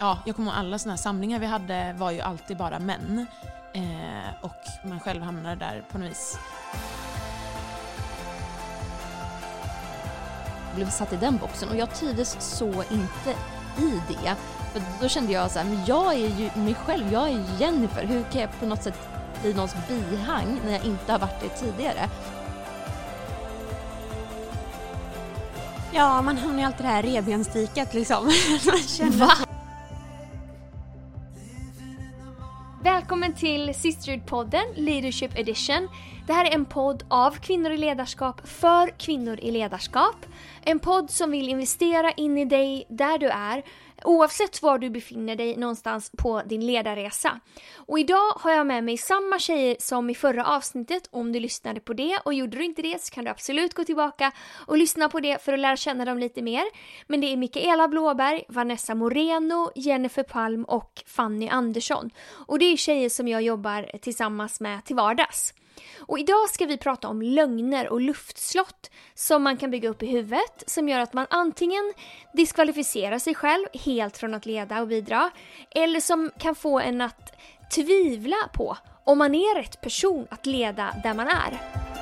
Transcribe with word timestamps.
ja, 0.00 0.18
jag 0.24 0.36
kommer 0.36 0.50
ihåg 0.50 0.58
alla 0.58 0.78
sådana 0.78 0.92
här 0.92 1.02
samlingar 1.02 1.38
vi 1.38 1.46
hade 1.46 1.92
var 1.92 2.10
ju 2.10 2.20
alltid 2.20 2.56
bara 2.56 2.78
män. 2.78 3.26
Eh, 3.74 4.34
och 4.40 4.88
man 4.88 5.00
själv 5.00 5.22
hamnade 5.22 5.56
där 5.56 5.84
på 5.92 5.98
något 5.98 6.10
vis. 6.10 6.38
blev 10.74 10.90
satt 10.90 11.12
i 11.12 11.16
den 11.16 11.36
boxen 11.36 11.68
och 11.68 11.76
jag 11.76 11.94
trivdes 11.94 12.36
så 12.40 12.66
inte 12.90 13.30
i 13.78 14.00
det. 14.08 14.36
För 14.72 14.82
då 15.00 15.08
kände 15.08 15.32
jag 15.32 15.50
så 15.50 15.58
här, 15.58 15.66
men 15.66 15.84
jag 15.86 16.14
är 16.14 16.28
ju 16.28 16.50
mig 16.54 16.74
själv, 16.74 17.12
jag 17.12 17.28
är 17.28 17.44
Jennifer. 17.58 18.04
Hur 18.04 18.22
kan 18.22 18.40
jag 18.40 18.60
på 18.60 18.66
något 18.66 18.82
sätt 18.82 19.08
bli 19.42 19.54
någons 19.54 19.74
bihang 19.88 20.60
när 20.64 20.72
jag 20.72 20.84
inte 20.84 21.12
har 21.12 21.18
varit 21.18 21.40
det 21.40 21.48
tidigare? 21.48 22.08
Ja, 25.92 26.22
man 26.22 26.38
hamnar 26.38 26.58
ju 26.58 26.64
alltid 26.64 26.80
i 26.80 26.82
det 26.82 26.88
här 26.88 27.02
revbensdiket 27.02 27.94
liksom. 27.94 28.24
man 28.66 28.78
känner 28.78 29.16
Va? 29.16 29.49
Välkommen 33.20 33.38
till 33.38 33.74
Sisterhood-podden 33.74 34.64
Leadership 34.74 35.38
Edition. 35.38 35.88
Det 36.26 36.32
här 36.32 36.44
är 36.44 36.54
en 36.54 36.64
podd 36.64 37.04
av 37.08 37.30
kvinnor 37.30 37.70
i 37.70 37.76
ledarskap 37.76 38.48
för 38.48 38.98
kvinnor 38.98 39.38
i 39.42 39.50
ledarskap. 39.50 40.26
En 40.64 40.78
podd 40.78 41.10
som 41.10 41.30
vill 41.30 41.48
investera 41.48 42.12
in 42.12 42.38
i 42.38 42.44
dig 42.44 42.86
där 42.88 43.18
du 43.18 43.28
är 43.28 43.62
oavsett 44.04 44.62
var 44.62 44.78
du 44.78 44.90
befinner 44.90 45.36
dig 45.36 45.56
någonstans 45.56 46.10
på 46.18 46.42
din 46.46 46.66
ledarresa. 46.66 47.40
Och 47.74 47.98
idag 47.98 48.32
har 48.36 48.50
jag 48.50 48.66
med 48.66 48.84
mig 48.84 48.96
samma 48.96 49.38
tjejer 49.38 49.76
som 49.78 50.10
i 50.10 50.14
förra 50.14 50.46
avsnittet. 50.46 51.08
Om 51.10 51.32
du 51.32 51.40
lyssnade 51.40 51.80
på 51.80 51.92
det 51.92 52.18
och 52.24 52.34
gjorde 52.34 52.56
du 52.56 52.64
inte 52.64 52.82
det 52.82 53.02
så 53.02 53.14
kan 53.14 53.24
du 53.24 53.30
absolut 53.30 53.74
gå 53.74 53.84
tillbaka 53.84 54.32
och 54.66 54.78
lyssna 54.78 55.08
på 55.08 55.20
det 55.20 55.42
för 55.42 55.52
att 55.52 55.58
lära 55.58 55.76
känna 55.76 56.04
dem 56.04 56.18
lite 56.18 56.42
mer. 56.42 56.64
Men 57.06 57.20
det 57.20 57.32
är 57.32 57.36
Mikaela 57.36 57.88
Blåberg, 57.88 58.44
Vanessa 58.48 58.94
Moreno, 58.94 59.70
Jennifer 59.74 60.22
Palm 60.22 60.64
och 60.64 61.02
Fanny 61.06 61.48
Andersson. 61.48 62.10
Och 62.46 62.58
det 62.58 62.64
är 62.64 62.76
tjejer 62.76 63.08
som 63.08 63.28
jag 63.28 63.42
jobbar 63.42 63.98
tillsammans 63.98 64.60
med 64.60 64.84
till 64.84 64.96
vardags. 64.96 65.54
Och 65.98 66.18
idag 66.18 66.50
ska 66.50 66.66
vi 66.66 66.76
prata 66.76 67.08
om 67.08 67.22
lögner 67.22 67.88
och 67.88 68.00
luftslott 68.00 68.90
som 69.14 69.42
man 69.42 69.56
kan 69.56 69.70
bygga 69.70 69.88
upp 69.88 70.02
i 70.02 70.06
huvudet 70.06 70.64
som 70.66 70.88
gör 70.88 71.00
att 71.00 71.12
man 71.12 71.26
antingen 71.30 71.92
diskvalificerar 72.32 73.18
sig 73.18 73.34
själv 73.34 73.66
helt 73.72 74.16
från 74.16 74.34
att 74.34 74.46
leda 74.46 74.80
och 74.80 74.88
bidra 74.88 75.30
eller 75.70 76.00
som 76.00 76.30
kan 76.38 76.54
få 76.54 76.80
en 76.80 77.00
att 77.00 77.32
tvivla 77.74 78.36
på 78.54 78.76
om 79.04 79.18
man 79.18 79.34
är 79.34 79.54
rätt 79.54 79.80
person 79.80 80.26
att 80.30 80.46
leda 80.46 80.94
där 81.02 81.14
man 81.14 81.28
är. 81.28 81.99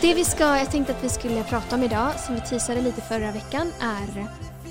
Det 0.00 0.14
vi 0.14 0.24
ska, 0.24 0.44
jag 0.44 0.70
tänkte 0.70 0.92
att 0.92 1.04
vi 1.04 1.08
skulle 1.08 1.44
prata 1.44 1.76
om 1.76 1.82
idag, 1.82 2.20
som 2.20 2.34
vi 2.34 2.40
teasade 2.40 2.82
lite 2.82 3.00
förra 3.00 3.32
veckan, 3.32 3.72
är 3.80 4.28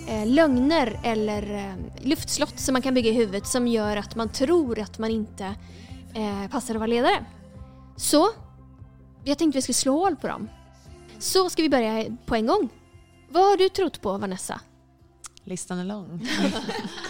eh, 0.08 0.28
lögner 0.28 1.00
eller 1.04 1.56
eh, 1.56 2.06
luftslott 2.08 2.60
som 2.60 2.74
man 2.74 2.82
kan 2.82 2.94
bygga 2.94 3.10
i 3.10 3.14
huvudet 3.14 3.48
som 3.48 3.68
gör 3.68 3.98
att 3.98 4.16
man 4.16 4.30
tror 4.30 4.80
att 4.80 5.00
man 5.00 5.12
inte 5.12 5.56
eh, 6.14 6.52
passar 6.52 6.74
att 6.74 6.80
vara 6.80 6.88
ledare. 6.88 7.26
Så, 7.96 8.30
jag 9.24 9.38
tänkte 9.38 9.58
vi 9.58 9.62
skulle 9.62 9.74
slå 9.74 9.94
hål 9.94 10.16
på 10.16 10.28
dem. 10.28 10.50
Så 11.20 11.50
ska 11.50 11.62
vi 11.62 11.70
börja 11.70 12.06
på 12.26 12.36
en 12.36 12.48
gång. 12.48 12.70
Vad 13.30 13.44
har 13.44 13.58
du 13.58 13.70
trott 13.70 14.02
på 14.02 14.18
Vanessa? 14.18 14.62
Listan 15.44 15.80
är 15.80 15.86
lång. 15.86 16.28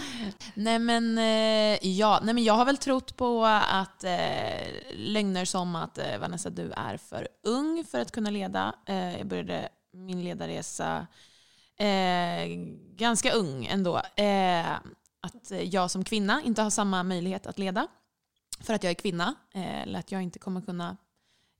nej, 0.54 0.78
men, 0.78 1.18
eh, 1.18 1.88
ja, 1.88 2.20
nej 2.22 2.34
men 2.34 2.44
jag 2.44 2.54
har 2.54 2.64
väl 2.64 2.76
trott 2.76 3.16
på 3.16 3.44
att 3.44 4.04
eh, 4.04 4.68
lögner 4.94 5.44
som 5.44 5.76
att 5.76 5.98
eh, 5.98 6.18
Vanessa 6.18 6.50
du 6.50 6.72
är 6.72 6.96
för 6.96 7.28
ung 7.42 7.84
för 7.84 8.00
att 8.00 8.12
kunna 8.12 8.30
leda. 8.30 8.74
Eh, 8.86 9.18
jag 9.18 9.26
började 9.26 9.68
min 9.92 10.24
ledarresa 10.24 11.06
eh, 11.78 12.46
ganska 12.96 13.32
ung 13.32 13.66
ändå. 13.66 13.96
Eh, 14.16 14.70
att 15.20 15.52
jag 15.62 15.90
som 15.90 16.04
kvinna 16.04 16.42
inte 16.42 16.62
har 16.62 16.70
samma 16.70 17.02
möjlighet 17.02 17.46
att 17.46 17.58
leda 17.58 17.86
för 18.60 18.74
att 18.74 18.82
jag 18.82 18.90
är 18.90 18.94
kvinna. 18.94 19.34
Eh, 19.54 19.82
eller 19.82 19.98
att 19.98 20.12
jag 20.12 20.22
inte 20.22 20.38
kommer 20.38 20.60
kunna 20.60 20.96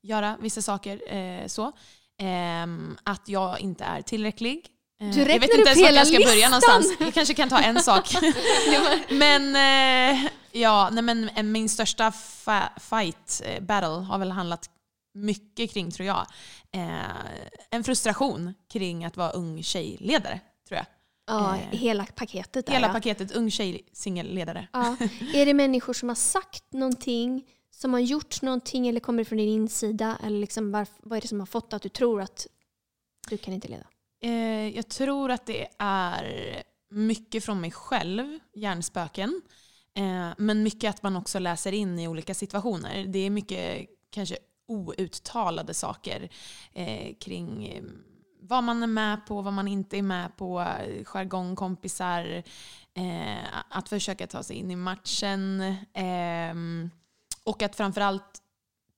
göra 0.01 0.37
vissa 0.41 0.61
saker 0.61 1.13
eh, 1.15 1.47
så. 1.47 1.71
Ehm, 2.17 2.97
att 3.03 3.29
jag 3.29 3.59
inte 3.59 3.83
är 3.83 4.01
tillräcklig 4.01 4.67
du 4.99 5.05
Eh, 5.05 5.19
jag 5.19 5.39
vet 5.39 5.43
inte 5.43 5.55
ens 5.55 5.81
vart 5.81 5.89
hela 5.89 5.99
jag 5.99 6.07
ska 6.07 6.17
börja 6.17 6.33
listan. 6.33 6.51
någonstans. 6.51 6.97
Jag 6.99 7.13
kanske 7.13 7.33
kan 7.33 7.49
ta 7.49 7.59
en 7.59 7.81
sak. 7.83 8.13
men 9.09 9.55
eh, 9.55 10.31
ja, 10.51 10.89
nej, 10.91 11.03
men 11.03 11.29
eh, 11.29 11.43
min 11.43 11.69
största 11.69 12.11
fight, 12.79 13.41
battle, 13.61 13.87
har 13.87 14.17
väl 14.17 14.31
handlat 14.31 14.69
mycket 15.13 15.71
kring, 15.71 15.91
tror 15.91 16.07
jag, 16.07 16.27
en 17.71 17.83
frustration 17.83 18.53
kring 18.73 19.05
att 19.05 19.17
vara 19.17 19.29
ung 19.29 19.63
tjejledare, 19.63 20.39
tror 20.67 20.77
jag. 20.77 20.85
Ja, 21.27 21.57
hela 21.71 22.05
paketet 22.05 22.65
där 22.65 22.73
Hela 22.73 22.87
ja. 22.87 22.93
paketet 22.93 23.31
ung 23.31 23.51
tjej 23.51 23.81
singelledare. 23.93 24.67
Ja. 24.73 24.95
Är 25.33 25.45
det 25.45 25.53
människor 25.53 25.93
som 25.93 26.09
har 26.09 26.15
sagt 26.15 26.73
någonting, 26.73 27.43
som 27.75 27.93
har 27.93 27.99
gjort 27.99 28.41
någonting 28.41 28.87
eller 28.87 28.99
kommer 28.99 29.23
från 29.23 29.37
din 29.37 29.49
insida? 29.49 30.17
Eller 30.23 30.39
liksom 30.39 30.71
vad 31.03 31.17
är 31.17 31.21
det 31.21 31.27
som 31.27 31.39
har 31.39 31.47
fått 31.47 31.73
att 31.73 31.81
du 31.81 31.89
tror 31.89 32.21
att 32.21 32.47
du 33.29 33.37
kan 33.37 33.53
inte 33.53 33.67
leda? 33.67 33.85
Eh, 34.21 34.75
jag 34.75 34.87
tror 34.87 35.31
att 35.31 35.45
det 35.45 35.67
är 35.79 36.63
mycket 36.89 37.45
från 37.45 37.61
mig 37.61 37.71
själv, 37.71 38.39
hjärnspöken. 38.53 39.41
Eh, 39.93 40.29
men 40.37 40.63
mycket 40.63 40.89
att 40.89 41.03
man 41.03 41.15
också 41.15 41.39
läser 41.39 41.71
in 41.71 41.99
i 41.99 42.07
olika 42.07 42.33
situationer. 42.33 43.05
Det 43.07 43.19
är 43.19 43.29
mycket 43.29 43.87
kanske 44.09 44.37
outtalade 44.67 45.73
saker 45.73 46.29
eh, 46.73 47.15
kring 47.19 47.67
eh, 47.67 47.83
vad 48.41 48.63
man 48.63 48.83
är 48.83 48.87
med 48.87 49.25
på, 49.25 49.41
vad 49.41 49.53
man 49.53 49.67
inte 49.67 49.97
är 49.97 50.01
med 50.01 50.37
på, 50.37 50.59
jargong, 50.59 51.05
jargongkompisar, 51.05 52.43
eh, 52.93 53.43
att 53.69 53.89
försöka 53.89 54.27
ta 54.27 54.43
sig 54.43 54.55
in 54.55 54.71
i 54.71 54.75
matchen. 54.75 55.61
Eh, 55.93 56.55
och 57.43 57.63
att 57.63 57.75
framförallt 57.75 58.41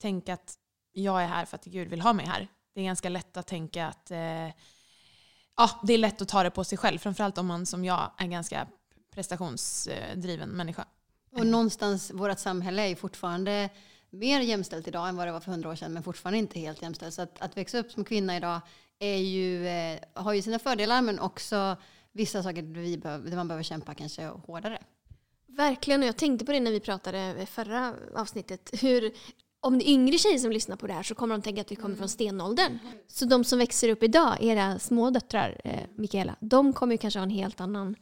tänka 0.01 0.33
att 0.33 0.57
jag 0.91 1.23
är 1.23 1.27
här 1.27 1.45
för 1.45 1.55
att 1.55 1.65
Gud 1.65 1.87
vill 1.87 2.01
ha 2.01 2.13
mig 2.13 2.25
här. 2.25 2.47
Det 2.73 2.81
är 2.81 2.85
ganska 2.85 3.09
lätt 3.09 3.37
att 3.37 3.47
tänka 3.47 3.87
att 3.87 4.11
eh, 4.11 4.47
ja, 5.57 5.79
det 5.83 5.93
är 5.93 5.97
lätt 5.97 6.21
att 6.21 6.27
ta 6.27 6.43
det 6.43 6.51
på 6.51 6.63
sig 6.63 6.77
själv. 6.77 6.99
Framförallt 6.99 7.37
om 7.37 7.47
man 7.47 7.65
som 7.65 7.85
jag 7.85 8.11
är 8.17 8.27
ganska 8.27 8.67
prestationsdriven 9.13 10.49
människa. 10.49 10.85
Och 11.31 11.47
någonstans, 11.47 12.11
vårt 12.11 12.39
samhälle 12.39 12.81
är 12.81 12.87
ju 12.87 12.95
fortfarande 12.95 13.69
mer 14.09 14.39
jämställt 14.39 14.87
idag 14.87 15.09
än 15.09 15.15
vad 15.15 15.27
det 15.27 15.31
var 15.31 15.39
för 15.39 15.51
hundra 15.51 15.69
år 15.69 15.75
sedan, 15.75 15.93
men 15.93 16.03
fortfarande 16.03 16.37
inte 16.37 16.59
helt 16.59 16.81
jämställt. 16.81 17.13
Så 17.13 17.21
att, 17.21 17.41
att 17.41 17.57
växa 17.57 17.77
upp 17.77 17.91
som 17.91 18.03
kvinna 18.03 18.37
idag 18.37 18.61
är 18.99 19.17
ju, 19.17 19.67
eh, 19.67 19.99
har 20.13 20.33
ju 20.33 20.41
sina 20.41 20.59
fördelar, 20.59 21.01
men 21.01 21.19
också 21.19 21.77
vissa 22.11 22.43
saker 22.43 22.61
där, 22.61 22.81
vi 22.81 22.97
behöver, 22.97 23.29
där 23.29 23.37
man 23.37 23.47
behöver 23.47 23.63
kämpa 23.63 23.93
kanske 23.93 24.25
hårdare. 24.27 24.79
Verkligen, 25.47 26.01
och 26.01 26.07
jag 26.07 26.17
tänkte 26.17 26.45
på 26.45 26.51
det 26.51 26.59
när 26.59 26.71
vi 26.71 26.79
pratade 26.79 27.35
i 27.41 27.45
förra 27.45 27.95
avsnittet. 28.15 28.69
Hur, 28.81 29.13
om 29.61 29.79
det 29.79 29.89
är 29.89 29.93
yngre 29.93 30.17
tjejer 30.17 30.37
som 30.37 30.51
lyssnar 30.51 30.75
på 30.75 30.87
det 30.87 30.93
här 30.93 31.03
så 31.03 31.15
kommer 31.15 31.35
de 31.35 31.41
tänka 31.41 31.61
att 31.61 31.71
vi 31.71 31.75
kommer 31.75 31.95
från 31.95 32.09
stenåldern. 32.09 32.79
Så 33.07 33.25
de 33.25 33.43
som 33.43 33.59
växer 33.59 33.89
upp 33.89 34.03
idag, 34.03 34.37
era 34.41 34.79
små 34.79 35.09
döttrar, 35.09 35.61
eh, 35.63 35.87
Mikaela, 35.95 36.35
de 36.39 36.73
kommer 36.73 36.93
ju 36.93 36.97
kanske 36.97 37.19
ha 37.19 37.23
en 37.23 37.29
helt 37.29 37.61
annan, 37.61 37.95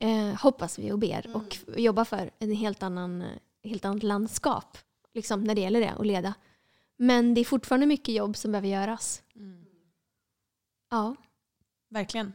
eh, 0.00 0.42
hoppas 0.42 0.78
vi 0.78 0.92
och 0.92 0.98
ber, 0.98 1.36
och 1.36 1.58
jobba 1.76 2.04
för 2.04 2.30
en 2.38 2.52
helt 2.52 2.82
annan, 2.82 3.24
helt 3.64 3.84
annat 3.84 4.02
landskap 4.02 4.78
liksom, 5.14 5.44
när 5.44 5.54
det 5.54 5.60
gäller 5.60 5.80
det, 5.80 5.90
att 5.90 6.06
leda. 6.06 6.34
Men 6.96 7.34
det 7.34 7.40
är 7.40 7.44
fortfarande 7.44 7.86
mycket 7.86 8.14
jobb 8.14 8.36
som 8.36 8.52
behöver 8.52 8.68
göras. 8.68 9.22
Ja. 10.90 11.16
Verkligen. 11.90 12.32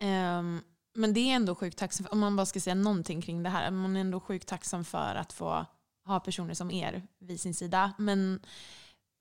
Ehm, 0.00 0.60
men 0.94 1.14
det 1.14 1.20
är 1.20 1.36
ändå 1.36 1.54
sjukt 1.54 1.78
tacksam, 1.78 2.06
om 2.10 2.18
man 2.18 2.36
bara 2.36 2.46
ska 2.46 2.60
säga 2.60 2.74
någonting 2.74 3.22
kring 3.22 3.42
det 3.42 3.50
här, 3.50 3.70
man 3.70 3.96
är 3.96 4.00
ändå 4.00 4.20
sjukt 4.20 4.48
tacksam 4.48 4.84
för 4.84 5.14
att 5.14 5.32
få 5.32 5.66
ha 6.10 6.20
personer 6.20 6.54
som 6.54 6.70
er 6.70 7.02
vid 7.18 7.40
sin 7.40 7.54
sida. 7.54 7.92
Men, 7.98 8.40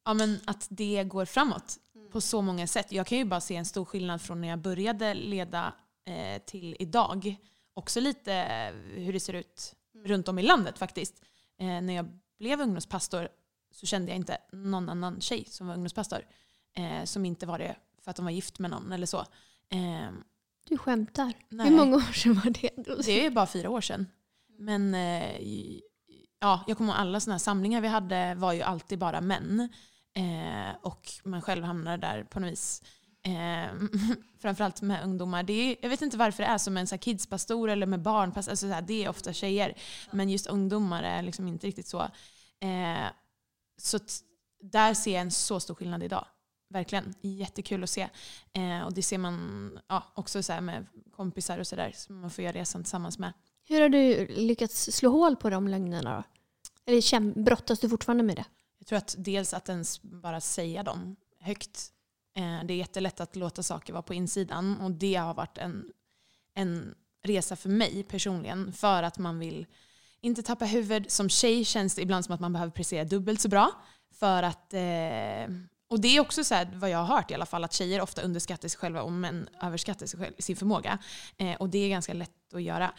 ja, 0.05 0.13
men 0.13 0.39
att 0.45 0.67
det 0.69 1.03
går 1.03 1.25
framåt 1.25 1.77
på 2.11 2.21
så 2.21 2.41
många 2.41 2.67
sätt. 2.67 2.91
Jag 2.91 3.07
kan 3.07 3.17
ju 3.17 3.25
bara 3.25 3.41
se 3.41 3.55
en 3.55 3.65
stor 3.65 3.85
skillnad 3.85 4.21
från 4.21 4.41
när 4.41 4.47
jag 4.47 4.59
började 4.59 5.13
leda 5.13 5.73
eh, 6.05 6.41
till 6.41 6.75
idag. 6.79 7.35
Också 7.73 7.99
lite 7.99 8.33
eh, 8.33 8.73
hur 9.03 9.13
det 9.13 9.19
ser 9.19 9.33
ut 9.33 9.73
runt 10.05 10.27
om 10.27 10.39
i 10.39 10.43
landet 10.43 10.77
faktiskt. 10.77 11.23
Eh, 11.59 11.81
när 11.81 11.93
jag 11.93 12.05
blev 12.39 12.61
ungdomspastor 12.61 13.27
så 13.71 13.85
kände 13.85 14.11
jag 14.11 14.15
inte 14.15 14.37
någon 14.51 14.89
annan 14.89 15.21
tjej 15.21 15.45
som 15.45 15.67
var 15.67 15.73
ungdomspastor. 15.73 16.19
Eh, 16.77 17.03
som 17.03 17.25
inte 17.25 17.45
var 17.45 17.59
det 17.59 17.75
för 18.03 18.11
att 18.11 18.15
de 18.17 18.25
var 18.25 18.31
gift 18.31 18.59
med 18.59 18.71
någon 18.71 18.91
eller 18.91 19.05
så. 19.05 19.19
Eh, 19.69 20.11
Du 20.69 20.77
skämtar. 20.77 21.33
Nej. 21.49 21.69
Hur 21.69 21.77
många 21.77 21.95
år 21.95 22.13
sedan 22.13 22.33
var 22.33 22.49
det? 22.49 22.71
det 23.05 23.19
är 23.19 23.23
ju 23.23 23.29
bara 23.29 23.47
fyra 23.47 23.69
år 23.69 23.81
sedan. 23.81 24.07
Men 24.57 24.93
eh, 24.95 25.35
ja, 26.39 26.63
jag 26.67 26.77
kommer 26.77 26.91
ihåg 26.91 26.99
alla 26.99 27.19
sådana 27.19 27.33
här 27.33 27.39
samlingar 27.39 27.81
vi 27.81 27.87
hade 27.87 28.35
var 28.35 28.53
ju 28.53 28.61
alltid 28.61 28.99
bara 28.99 29.21
män. 29.21 29.69
Eh, 30.13 30.75
och 30.81 31.09
man 31.23 31.41
själv 31.41 31.63
hamnade 31.63 31.97
där 31.97 32.23
på 32.23 32.39
något 32.39 32.51
vis 32.51 32.83
Eh, 33.23 33.71
framförallt 34.39 34.81
med 34.81 35.03
ungdomar. 35.03 35.43
Det 35.43 35.53
är, 35.53 35.75
jag 35.81 35.89
vet 35.89 36.01
inte 36.01 36.17
varför 36.17 36.43
det 36.43 36.49
är 36.49 36.57
så 36.57 36.71
med 36.71 36.81
en 36.81 36.87
så 36.87 36.95
här 36.95 37.01
kidspastor 37.01 37.69
eller 37.69 37.85
med 37.85 38.01
barnpass. 38.01 38.47
Alltså 38.47 38.67
så 38.67 38.73
här, 38.73 38.81
det 38.81 39.05
är 39.05 39.09
ofta 39.09 39.33
tjejer. 39.33 39.77
Men 40.11 40.29
just 40.29 40.47
ungdomar 40.47 41.03
är 41.03 41.21
liksom 41.21 41.47
inte 41.47 41.67
riktigt 41.67 41.87
så. 41.87 42.01
Eh, 42.61 43.07
så 43.77 43.99
där 44.61 44.93
ser 44.93 45.13
jag 45.13 45.21
en 45.21 45.31
så 45.31 45.59
stor 45.59 45.75
skillnad 45.75 46.03
idag. 46.03 46.25
Verkligen. 46.69 47.13
Jättekul 47.21 47.83
att 47.83 47.89
se. 47.89 48.09
Eh, 48.53 48.81
och 48.81 48.93
det 48.93 49.03
ser 49.03 49.17
man 49.17 49.79
ja, 49.87 50.03
också 50.13 50.43
så 50.43 50.53
här 50.53 50.61
med 50.61 50.85
kompisar 51.15 51.57
och 51.57 51.67
sådär 51.67 51.91
som 51.95 52.21
man 52.21 52.29
får 52.29 52.43
göra 52.43 52.53
resan 52.53 52.83
tillsammans 52.83 53.19
med. 53.19 53.33
Hur 53.69 53.81
har 53.81 53.89
du 53.89 54.27
lyckats 54.27 54.91
slå 54.91 55.09
hål 55.09 55.35
på 55.35 55.49
de 55.49 55.67
lögnerna 55.67 56.15
då? 56.15 56.23
Eller 56.85 57.43
brottas 57.43 57.79
du 57.79 57.89
fortfarande 57.89 58.23
med 58.23 58.35
det? 58.35 58.45
Jag 58.79 58.87
tror 58.87 58.97
att 58.97 59.15
dels 59.17 59.53
att 59.53 59.69
ens 59.69 60.01
bara 60.01 60.41
säga 60.41 60.83
dem 60.83 61.15
högt. 61.39 61.91
Eh, 62.35 62.65
det 62.65 62.73
är 62.73 62.77
jättelätt 62.77 63.19
att 63.19 63.35
låta 63.35 63.63
saker 63.63 63.93
vara 63.93 64.03
på 64.03 64.13
insidan 64.13 64.81
och 64.81 64.91
det 64.91 65.15
har 65.15 65.33
varit 65.33 65.57
en, 65.57 65.91
en 66.53 66.95
resa 67.23 67.55
för 67.55 67.69
mig 67.69 68.03
personligen. 68.03 68.73
För 68.73 69.03
att 69.03 69.17
man 69.17 69.39
vill 69.39 69.65
inte 70.21 70.43
tappa 70.43 70.65
huvud. 70.65 71.11
Som 71.11 71.29
tjej 71.29 71.65
känns 71.65 71.95
det 71.95 72.01
ibland 72.01 72.25
som 72.25 72.35
att 72.35 72.41
man 72.41 72.53
behöver 72.53 72.71
prestera 72.71 73.03
dubbelt 73.03 73.41
så 73.41 73.49
bra. 73.49 73.71
För 74.11 74.43
att, 74.43 74.73
eh, 74.73 75.55
och 75.87 75.99
det 75.99 76.17
är 76.17 76.19
också 76.19 76.43
så 76.43 76.55
här, 76.55 76.71
vad 76.75 76.89
jag 76.89 76.97
har 76.97 77.15
hört 77.15 77.31
i 77.31 77.33
alla 77.33 77.45
fall, 77.45 77.63
att 77.63 77.73
tjejer 77.73 78.01
ofta 78.01 78.21
underskattar 78.21 78.67
sig 78.67 78.79
själva 78.79 79.01
och 79.01 79.11
män 79.11 79.49
överskattar 79.61 80.05
sig 80.05 80.19
själv, 80.19 80.33
sin 80.39 80.55
förmåga. 80.55 80.97
Eh, 81.37 81.55
och 81.55 81.69
det 81.69 81.77
är 81.79 81.89
ganska 81.89 82.13
lätt 82.13 82.53
att 82.53 82.61
göra. 82.63 82.93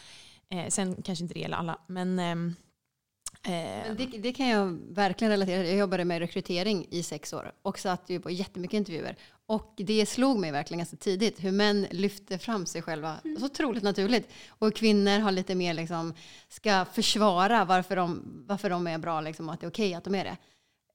Eh, 0.51 0.69
sen 0.69 1.03
kanske 1.03 1.23
inte 1.23 1.35
det 1.35 1.41
gäller 1.41 1.57
alla, 1.57 1.79
men 1.87 2.19
eh, 2.19 3.95
det, 3.97 4.07
det 4.07 4.33
kan 4.33 4.49
jag 4.49 4.79
verkligen 4.89 5.31
relatera 5.31 5.63
till. 5.63 5.71
Jag 5.71 5.79
jobbade 5.79 6.05
med 6.05 6.19
rekrytering 6.19 6.87
i 6.91 7.03
sex 7.03 7.33
år 7.33 7.53
och 7.63 7.79
satt 7.79 8.11
ju 8.11 8.21
på 8.21 8.31
jättemycket 8.31 8.77
intervjuer. 8.77 9.17
Och 9.47 9.75
det 9.77 10.07
slog 10.07 10.39
mig 10.39 10.51
verkligen 10.51 10.79
ganska 10.79 10.97
tidigt 10.97 11.45
hur 11.45 11.53
män 11.53 11.87
lyfter 11.91 12.39
fram 12.39 12.67
sig 12.67 12.83
själva 12.83 13.17
så 13.39 13.47
otroligt 13.47 13.83
naturligt. 13.83 14.29
Och 14.49 14.75
kvinnor 14.75 15.19
har 15.19 15.33
lite 15.33 15.55
mer 15.55 15.75
liksom, 15.75 16.15
ska 16.49 16.85
försvara 16.85 17.65
varför 17.65 17.97
de, 17.97 18.23
varför 18.47 18.71
de 18.71 18.87
är 18.87 18.99
bra 18.99 19.21
liksom, 19.21 19.49
och 19.49 19.55
att 19.55 19.61
det 19.61 19.67
är 19.67 19.71
okej 19.71 19.95
att 19.95 20.05
de 20.05 20.15
är 20.15 20.25
det. 20.25 20.37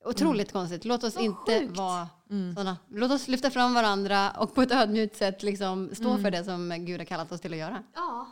Otroligt 0.06 0.52
konstigt. 0.52 0.86
Låt 0.86 1.04
oss 1.04 1.16
Vad 1.16 1.24
inte 1.24 1.60
sjukt. 1.60 1.78
vara 1.78 2.08
mm. 2.30 2.56
sådana. 2.56 2.78
Låt 2.90 3.12
oss 3.12 3.28
lyfta 3.28 3.52
fram 3.52 3.74
varandra 3.74 4.32
och 4.32 4.56
på 4.56 4.62
ett 4.62 4.72
ödmjukt 4.72 5.16
sätt 5.16 5.44
liksom, 5.44 5.96
stå 5.96 6.18
för 6.18 6.32
det 6.32 6.44
som 6.44 6.86
Gud 6.86 7.00
har 7.00 7.06
kallat 7.06 7.32
oss 7.32 7.42
till 7.42 7.54
att 7.54 7.60
göra. 7.60 7.84
Ja. 7.96 8.28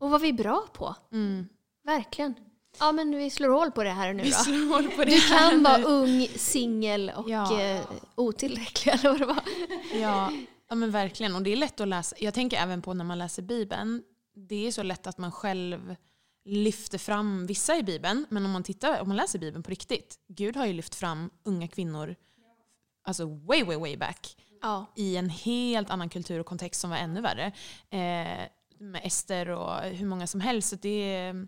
Och 0.00 0.10
vad 0.10 0.20
vi 0.20 0.28
är 0.28 0.32
bra 0.32 0.66
på. 0.72 0.94
mm. 1.12 1.48
Verkligen. 1.84 2.34
Ja, 2.78 2.92
men 2.92 3.16
vi 3.16 3.30
slår 3.30 3.48
hål 3.48 3.70
på 3.70 3.82
det 3.84 3.90
här 3.90 4.12
nu 4.14 4.22
Vi 4.22 4.30
då. 4.30 4.36
slår 4.36 4.68
hål 4.74 4.88
på 4.90 5.04
det 5.04 5.10
Du 5.10 5.20
kan 5.20 5.62
vara 5.62 5.76
nu. 5.76 5.84
ung, 5.84 6.26
singel 6.36 7.12
och 7.16 7.30
Ja. 7.30 7.60
eh, 7.60 7.80
otillräcklig 8.14 8.92
eller 8.94 9.10
vad 9.10 9.18
det 9.18 9.26
var. 9.26 9.42
Ja, 10.00 10.32
ja 10.68 10.74
men 10.74 10.90
verkligen. 10.90 11.34
Och 11.34 11.42
det 11.42 11.52
är 11.52 11.56
lätt 11.56 11.80
att 11.80 11.88
läsa. 11.88 12.16
Jag 12.18 12.34
tänker 12.34 12.56
även 12.56 12.82
på 12.82 12.94
när 12.94 13.04
man 13.04 13.18
läser 13.18 13.42
Bibeln. 13.42 14.02
Det 14.34 14.66
är 14.66 14.72
så 14.72 14.82
lätt 14.82 15.06
att 15.06 15.18
man 15.18 15.32
själv 15.32 15.96
lyfter 16.44 16.98
fram 16.98 17.46
vissa 17.46 17.76
i 17.76 17.82
Bibeln. 17.82 18.26
Men 18.28 18.44
om 18.44 18.50
man, 18.50 18.62
tittar, 18.62 19.00
om 19.00 19.08
man 19.08 19.16
läser 19.16 19.38
Bibeln 19.38 19.62
på 19.62 19.70
riktigt. 19.70 20.16
Gud 20.28 20.56
har 20.56 20.66
ju 20.66 20.72
lyft 20.72 20.94
fram 20.94 21.30
unga 21.44 21.68
kvinnor 21.68 22.16
alltså 23.04 23.24
way, 23.26 23.64
way, 23.64 23.76
way 23.76 23.96
back 23.96 24.36
Ja. 24.62 24.86
i 24.96 25.16
en 25.16 25.28
helt 25.30 25.90
annan 25.90 26.08
kultur 26.08 26.38
och 26.40 26.46
kontext 26.46 26.80
som 26.80 26.90
var 26.90 26.96
ännu 26.96 27.20
värre. 27.20 27.46
Eh, 27.90 28.46
med 28.80 29.00
Ester 29.04 29.48
och 29.48 29.82
hur 29.82 30.06
många 30.06 30.26
som 30.26 30.40
helst. 30.40 30.68
Så 30.68 30.76
det, 30.76 31.14
är, 31.14 31.46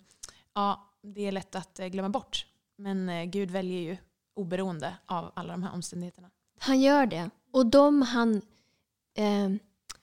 ja, 0.54 0.92
det 1.02 1.26
är 1.26 1.32
lätt 1.32 1.54
att 1.54 1.80
eh, 1.80 1.86
glömma 1.86 2.08
bort. 2.08 2.46
Men 2.76 3.08
eh, 3.08 3.24
Gud 3.24 3.50
väljer 3.50 3.80
ju 3.80 3.96
oberoende 4.34 4.96
av 5.06 5.32
alla 5.34 5.52
de 5.52 5.62
här 5.62 5.74
omständigheterna. 5.74 6.30
Han 6.58 6.80
gör 6.80 7.06
det. 7.06 7.30
Och 7.50 7.66
de 7.66 8.02
han, 8.02 8.34
eh, 9.14 9.50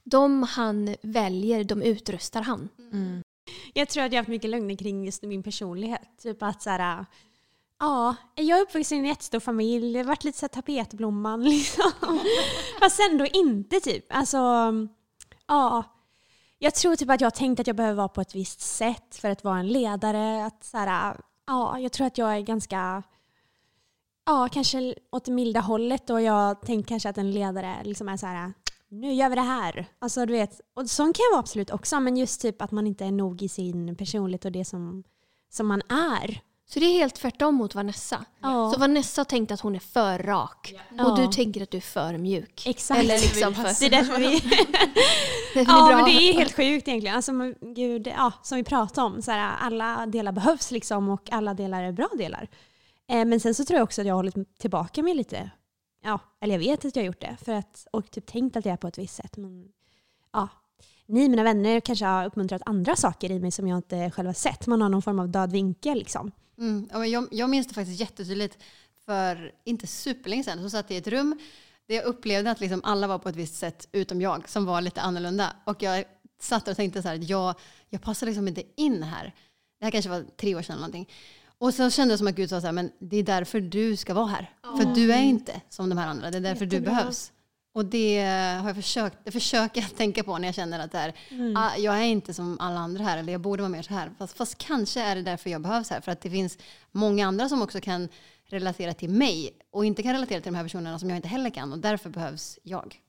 de 0.04 0.44
han 0.44 0.96
väljer, 1.02 1.64
de 1.64 1.82
utrustar 1.82 2.42
han. 2.42 2.70
Mm. 2.92 3.24
Jag 3.74 3.90
tror 3.90 4.04
att 4.04 4.12
jag 4.12 4.18
har 4.18 4.22
haft 4.22 4.30
mycket 4.30 4.50
lögner 4.50 4.76
kring 4.76 5.06
just 5.06 5.24
min 5.24 5.44
personlighet. 5.44 6.10
Typ 6.22 6.44
att 6.44 6.62
så 6.62 6.70
här, 6.70 7.06
ja, 7.80 8.16
jag 8.36 8.58
är 8.58 8.62
uppvuxen 8.62 8.98
i 8.98 9.00
en 9.00 9.06
jättestor 9.06 9.40
familj, 9.40 9.98
har 9.98 10.04
varit 10.04 10.24
lite 10.24 10.38
så 10.38 10.44
här 10.44 10.50
tapetblomman 10.50 11.44
liksom. 11.50 12.20
Fast 12.80 13.00
ändå 13.12 13.26
inte 13.26 13.80
typ. 13.80 14.06
Alltså, 14.10 14.38
ja. 15.48 15.84
Jag 16.62 16.76
tror 16.76 16.96
typ 16.96 17.10
att 17.10 17.22
jag 17.22 17.26
har 17.26 17.32
tänkt 17.32 17.60
att 17.60 17.68
jag 17.68 17.76
behöver 17.76 17.96
vara 17.98 18.08
på 18.08 18.22
ett 18.22 18.36
visst 18.36 18.62
sätt 18.62 19.16
för 19.16 19.30
att 19.30 19.44
vara 19.44 19.60
en 19.60 19.68
ledare. 19.68 20.46
Att 20.46 20.64
så 20.64 20.78
här, 20.78 21.18
ja, 21.48 21.80
jag 21.80 21.92
tror 21.92 22.08
att 22.08 22.18
jag 22.18 22.36
är 22.36 22.42
ganska, 22.42 23.04
ja, 24.26 24.50
kanske 24.52 24.96
åt 25.12 25.26
det 25.26 25.32
milda 25.32 25.60
hållet 25.60 26.10
och 26.10 26.22
jag 26.22 26.62
tänker 26.62 26.88
kanske 26.88 27.10
att 27.10 27.18
en 27.18 27.32
ledare 27.32 27.84
liksom 27.84 28.10
är 28.10 28.18
så 28.18 28.26
här, 28.26 28.54
nu 28.90 29.14
gör 29.14 29.30
vi 29.30 29.36
det 29.36 29.42
här. 29.42 29.86
Alltså 30.00 30.26
du 30.26 30.34
vet, 30.34 30.62
och 30.74 30.90
sån 30.90 31.14
kan 31.14 31.24
jag 31.24 31.32
vara 31.32 31.40
absolut 31.40 31.72
också, 31.72 32.00
men 32.00 32.18
just 32.18 32.42
typ 32.42 32.62
att 32.62 32.72
man 32.72 32.88
inte 32.88 33.06
är 33.06 33.12
nog 33.12 33.42
i 33.42 33.50
sin 33.50 33.96
personlighet 33.96 34.46
och 34.46 34.52
det 34.52 34.66
som, 34.66 35.04
som 35.50 35.68
man 35.68 35.82
är. 35.90 36.42
Så 36.74 36.80
det 36.80 36.86
är 36.86 36.94
helt 36.94 37.16
tvärtom 37.16 37.56
mot 37.56 37.76
Vanessa. 37.76 38.26
Ja. 38.42 38.72
Så 38.74 38.80
Vanessa 38.80 39.20
har 39.20 39.26
tänkt 39.26 39.52
att 39.52 39.60
hon 39.60 39.76
är 39.76 39.80
för 39.80 40.20
rak. 40.20 40.74
Ja. 40.98 41.06
Och 41.06 41.18
du 41.18 41.28
tänker 41.28 41.64
att 41.64 41.72
du 41.72 41.78
är 41.78 41.82
för 41.82 42.18
mjuk. 42.18 42.64
Exakt. 42.68 43.00
Eller 43.00 43.20
liksom 43.20 43.54
för... 43.56 43.80
Det 43.80 43.86
är 43.86 43.90
därför 43.90 44.18
vi... 44.18 44.40
Det 45.54 45.60
är 45.60 45.66
ja, 45.68 45.88
bra. 45.88 45.96
men 45.96 46.06
det 46.06 46.12
är 46.12 46.34
helt 46.34 46.56
sjukt 46.56 46.88
egentligen. 46.88 47.16
Alltså, 47.16 47.32
gud, 47.62 48.08
ja, 48.08 48.32
som 48.42 48.56
vi 48.56 48.64
pratade 48.64 49.08
om, 49.08 49.22
så 49.22 49.32
här, 49.32 49.56
alla 49.60 50.06
delar 50.06 50.32
behövs 50.32 50.72
liksom 50.72 51.10
och 51.10 51.32
alla 51.32 51.54
delar 51.54 51.84
är 51.84 51.92
bra 51.92 52.10
delar. 52.18 52.48
Eh, 53.08 53.26
men 53.26 53.40
sen 53.40 53.56
så 53.56 53.66
tror 53.66 53.78
jag 53.78 53.84
också 53.84 54.02
att 54.02 54.08
jag 54.08 54.14
har 54.14 54.24
hållit 54.24 54.60
tillbaka 54.60 55.04
mig 55.04 55.16
lite. 55.16 55.50
Ja, 56.04 56.20
eller 56.42 56.54
jag 56.54 56.60
vet 56.60 56.86
att 56.86 56.96
jag 56.96 57.04
har 57.04 57.08
gjort 57.08 57.22
det. 57.22 57.38
För 57.46 57.52
att, 57.52 57.88
och 57.92 58.12
typ 58.12 58.26
tänkt 58.26 58.58
att 58.58 58.66
jag 58.66 58.74
är 58.74 58.78
på 58.78 58.88
ett 58.88 58.98
visst 58.98 59.16
sätt. 59.16 59.38
Men, 59.38 59.68
ja. 60.34 60.48
Ni, 61.06 61.30
mina 61.30 61.44
vänner, 61.44 61.80
kanske 61.80 62.06
har 62.06 62.26
uppmuntrat 62.26 62.62
andra 62.66 62.96
saker 62.96 63.32
i 63.32 63.40
mig 63.40 63.52
som 63.52 63.68
jag 63.68 63.78
inte 63.78 64.12
själv 64.12 64.28
har 64.28 64.34
sett. 64.34 64.68
Man 64.68 64.82
har 64.82 64.90
någon 64.90 65.02
form 65.02 65.20
av 65.20 65.30
död 65.30 65.52
vinkel 65.52 65.98
liksom. 65.98 66.32
Mm. 66.60 66.90
Ja, 66.92 67.00
men 67.00 67.12
jag, 67.12 67.28
jag 67.32 67.50
minns 67.50 67.68
det 67.68 67.74
faktiskt 67.74 68.00
jättetydligt 68.00 68.58
för 69.06 69.52
inte 69.64 69.88
superlänge 69.88 70.44
sedan. 70.44 70.62
Så 70.62 70.70
satt 70.70 70.90
jag 70.90 70.96
i 70.96 71.00
ett 71.00 71.08
rum 71.08 71.40
där 71.88 71.96
jag 71.96 72.06
upplevde 72.06 72.52
att 72.52 72.60
liksom 72.60 72.82
alla 72.84 73.08
var 73.08 73.20
på 73.20 73.30
ett 73.30 73.36
visst 73.36 73.56
sätt 73.56 73.88
utom 73.92 74.22
jag 74.22 74.50
som 74.50 74.66
var 74.66 74.82
lite 74.82 75.02
annorlunda. 75.02 75.56
Och 75.64 75.84
jag 75.84 76.04
satt 76.42 76.68
och 76.68 76.76
tänkte 76.76 77.02
så 77.02 77.08
här, 77.08 77.32
jag, 77.32 77.56
jag 77.90 78.02
passar 78.02 78.28
liksom 78.28 78.48
inte 78.48 78.64
in 78.76 79.04
här. 79.04 79.34
Det 79.80 79.86
här 79.86 79.92
kanske 79.92 80.10
var 80.10 80.26
tre 80.38 80.56
år 80.56 80.62
sedan 80.62 80.74
eller 80.74 80.82
någonting. 80.88 81.10
Och 81.58 81.74
så 81.74 81.90
kände 81.90 82.12
jag 82.12 82.18
som 82.20 82.28
att 82.28 82.36
Gud 82.36 82.50
sa 82.50 82.62
så 82.62 82.68
här, 82.68 82.74
men 82.74 82.92
det 83.00 83.18
är 83.18 83.24
därför 83.24 83.62
du 83.62 83.96
ska 83.96 84.14
vara 84.14 84.26
här. 84.28 84.52
För 84.78 84.96
du 84.96 85.12
är 85.14 85.22
inte 85.22 85.62
som 85.70 85.90
de 85.90 85.98
här 85.98 86.08
andra, 86.08 86.32
det 86.32 86.38
är 86.38 86.42
därför 86.42 86.66
du 86.66 86.76
Jättebra. 86.76 86.96
behövs. 86.96 87.32
Och 87.80 87.86
det 87.86 88.20
har 88.62 88.70
jag 88.70 88.76
försökt, 88.76 89.18
det 89.24 89.32
försöker 89.32 89.82
jag 89.82 89.96
tänka 89.96 90.24
på 90.24 90.38
när 90.38 90.48
jag 90.48 90.56
känner 90.56 90.80
att 90.80 90.92
det 90.92 90.98
är, 90.98 91.14
ah, 91.56 91.76
jag 91.78 91.98
är 91.98 92.04
inte 92.04 92.34
som 92.34 92.58
alla 92.60 92.80
andra 92.80 93.04
här, 93.04 93.18
eller 93.18 93.32
jag 93.32 93.42
borde 93.42 93.62
vara 93.62 93.70
mer 93.70 93.82
så 93.82 93.94
här. 93.94 94.12
Fast, 94.18 94.38
fast 94.38 94.58
kanske 94.58 95.02
är 95.02 95.16
det 95.16 95.22
därför 95.22 95.50
jag 95.50 95.62
behövs 95.62 95.90
här, 95.90 96.02
för 96.02 96.12
att 96.12 96.22
det 96.22 96.30
finns 96.30 96.58
många 96.92 97.28
andra 97.28 97.50
som 97.50 97.62
också 97.62 97.82
kan 97.82 98.10
relatera 98.46 98.94
till 98.94 99.10
mig 99.10 99.52
och 99.72 99.86
inte 99.86 100.04
kan 100.04 100.14
relatera 100.14 100.42
till 100.42 100.52
de 100.52 100.58
här 100.58 100.64
personerna 100.64 101.00
som 101.00 101.10
jag 101.10 101.18
inte 101.18 101.28
heller 101.28 101.50
kan 101.50 101.74
och 101.74 101.80
därför 101.80 102.10
behövs 102.10 102.60
jag. 102.64 103.00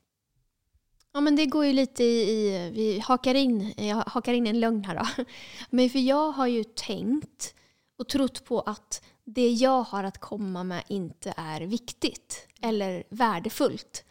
Ja 1.12 1.20
men 1.20 1.36
det 1.36 1.46
går 1.46 1.66
ju 1.66 1.72
lite 1.72 2.04
i, 2.04 2.20
i 2.20 2.70
vi 2.70 3.00
hakar 3.00 3.34
in, 3.34 3.74
jag 3.76 3.96
hakar 3.96 4.32
in 4.32 4.46
en 4.46 4.60
lögn 4.60 4.84
här 4.84 4.94
då. 4.94 5.24
Men 5.70 5.90
för 5.90 5.98
jag 5.98 6.32
har 6.32 6.46
ju 6.46 6.64
tänkt 6.64 7.54
och 7.98 8.08
trott 8.08 8.44
på 8.44 8.60
att 8.60 9.02
det 9.24 9.50
jag 9.50 9.82
har 9.82 10.04
att 10.04 10.18
komma 10.18 10.64
med 10.64 10.82
inte 10.88 11.34
är 11.36 11.60
viktigt 11.60 12.46
eller 12.62 13.04
värdefullt. 13.08 14.04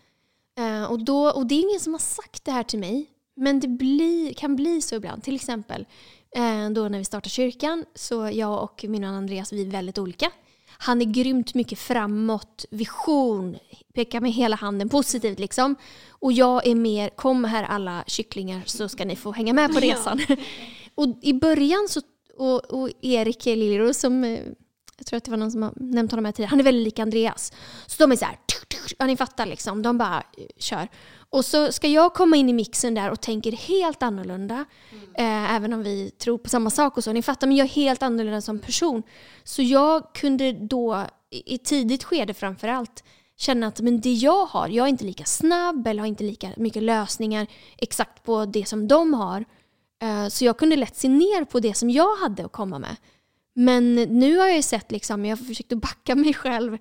Eh, 0.60 0.84
och, 0.84 1.00
då, 1.04 1.30
och 1.30 1.46
det 1.46 1.56
är 1.56 1.62
ingen 1.62 1.80
som 1.80 1.94
har 1.94 2.00
sagt 2.00 2.46
det 2.46 2.52
här 2.52 2.64
till 2.64 2.80
mig. 2.80 3.10
Men 3.36 3.60
det 3.60 3.68
blir, 3.68 4.34
kan 4.34 4.56
bli 4.56 4.82
så 4.82 4.96
ibland. 4.96 5.24
Till 5.24 5.36
exempel 5.36 5.86
eh, 6.36 6.70
då 6.70 6.90
när 6.90 6.98
vi 6.98 7.06
startar 7.06 7.30
kyrkan 7.30 7.86
så 7.96 8.30
jag 8.34 8.64
och 8.64 8.86
min 8.88 9.02
man 9.02 9.16
Andreas 9.16 9.54
vi 9.54 9.62
är 9.62 9.72
väldigt 9.72 9.98
olika. 9.98 10.32
Han 10.82 11.02
är 11.02 11.06
grymt 11.06 11.54
mycket 11.54 11.80
framåt, 11.80 12.66
vision, 12.70 13.58
pekar 13.94 14.22
med 14.22 14.32
hela 14.32 14.56
handen 14.56 14.90
positivt 14.90 15.40
liksom. 15.40 15.76
Och 16.10 16.32
jag 16.32 16.68
är 16.68 16.76
mer, 16.76 17.10
kom 17.10 17.44
här 17.44 17.64
alla 17.64 18.04
kycklingar 18.08 18.62
så 18.66 18.90
ska 18.90 19.06
ni 19.06 19.16
få 19.16 19.32
hänga 19.32 19.54
med 19.54 19.74
på 19.74 19.80
resan. 19.80 20.20
och 20.96 21.08
i 21.22 21.34
början 21.34 21.88
så, 21.90 22.02
och, 22.38 22.66
och 22.66 22.90
Erik 23.02 23.46
Liljeros 23.46 23.98
som, 23.98 24.24
eh, 24.24 24.40
jag 24.98 25.06
tror 25.06 25.18
att 25.18 25.24
det 25.24 25.32
var 25.32 25.38
någon 25.38 25.52
som 25.52 25.64
har 25.64 25.74
nämnt 25.76 26.12
honom 26.12 26.26
här 26.26 26.32
tidigare, 26.32 26.50
han 26.50 26.60
är 26.60 26.64
väldigt 26.64 26.84
lik 26.84 27.00
Andreas. 27.00 27.54
Så 27.88 28.04
de 28.04 28.12
är 28.12 28.16
så 28.16 28.26
här, 28.26 28.38
ja 28.98 29.06
ni 29.06 29.18
fattar 29.18 29.46
liksom, 29.46 29.82
de 29.82 29.98
bara 29.98 30.24
eh, 30.38 30.46
kör. 30.58 30.88
Och 31.30 31.46
så 31.46 31.72
ska 31.72 31.88
jag 31.88 32.14
komma 32.14 32.36
in 32.36 32.50
i 32.50 32.54
mixen 32.54 32.94
där 32.94 33.12
och 33.12 33.22
tänker 33.22 33.52
helt 33.52 34.04
annorlunda. 34.04 34.66
Eh, 35.14 35.56
även 35.56 35.74
om 35.74 35.84
vi 35.84 36.10
tror 36.10 36.38
på 36.38 36.50
samma 36.50 36.70
sak 36.70 36.98
och 36.98 37.04
så. 37.04 37.14
Ni 37.14 37.22
fattar, 37.22 37.48
men 37.48 37.58
jag 37.58 37.66
är 37.66 37.70
helt 37.72 38.04
annorlunda 38.04 38.42
som 38.42 38.60
person. 38.60 39.04
Så 39.44 39.62
jag 39.62 40.14
kunde 40.14 40.52
då, 40.52 41.06
i 41.30 41.56
i 41.56 41.58
tidigt 41.58 42.04
skede 42.04 42.34
framförallt, 42.34 43.04
känna 43.38 43.68
att 43.68 43.80
men 43.80 44.02
det 44.02 44.14
jag 44.14 44.46
har, 44.46 44.68
jag 44.68 44.86
är 44.86 44.90
inte 44.90 45.06
lika 45.06 45.26
snabb 45.26 45.88
eller 45.88 46.00
har 46.00 46.08
inte 46.08 46.24
lika 46.24 46.50
mycket 46.58 46.84
lösningar 46.84 47.48
exakt 47.78 48.24
på 48.24 48.46
det 48.46 48.68
som 48.68 48.88
de 48.88 49.14
har. 49.14 49.46
Eh, 50.02 50.28
så 50.28 50.46
jag 50.46 50.58
kunde 50.58 50.76
lätt 50.76 50.96
se 50.96 51.10
ner 51.10 51.46
på 51.46 51.60
det 51.60 51.74
som 51.74 51.90
jag 51.90 52.16
hade 52.16 52.46
att 52.46 52.52
komma 52.52 52.80
med. 52.80 52.96
Men 53.54 53.96
nu 53.96 54.38
har 54.38 54.48
jag 54.48 54.56
ju 54.56 54.62
sett, 54.62 54.92
liksom, 54.92 55.26
jag 55.26 55.38
har 55.38 55.46
försökt 55.46 55.72
att 55.72 55.82
backa 55.82 56.16
mig 56.16 56.34
själv 56.34 56.78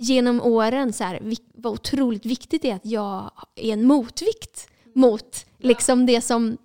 genom 0.00 0.40
åren 0.40 0.92
så 0.92 1.04
här, 1.04 1.36
vad 1.54 1.72
otroligt 1.72 2.26
viktigt 2.26 2.62
det 2.62 2.70
är 2.70 2.74
att 2.74 2.86
jag 2.86 3.30
är 3.56 3.72
en 3.72 3.86
motvikt 3.86 4.68
mot 4.94 5.46
liksom 5.58 6.06
det 6.06 6.20
som... 6.20 6.56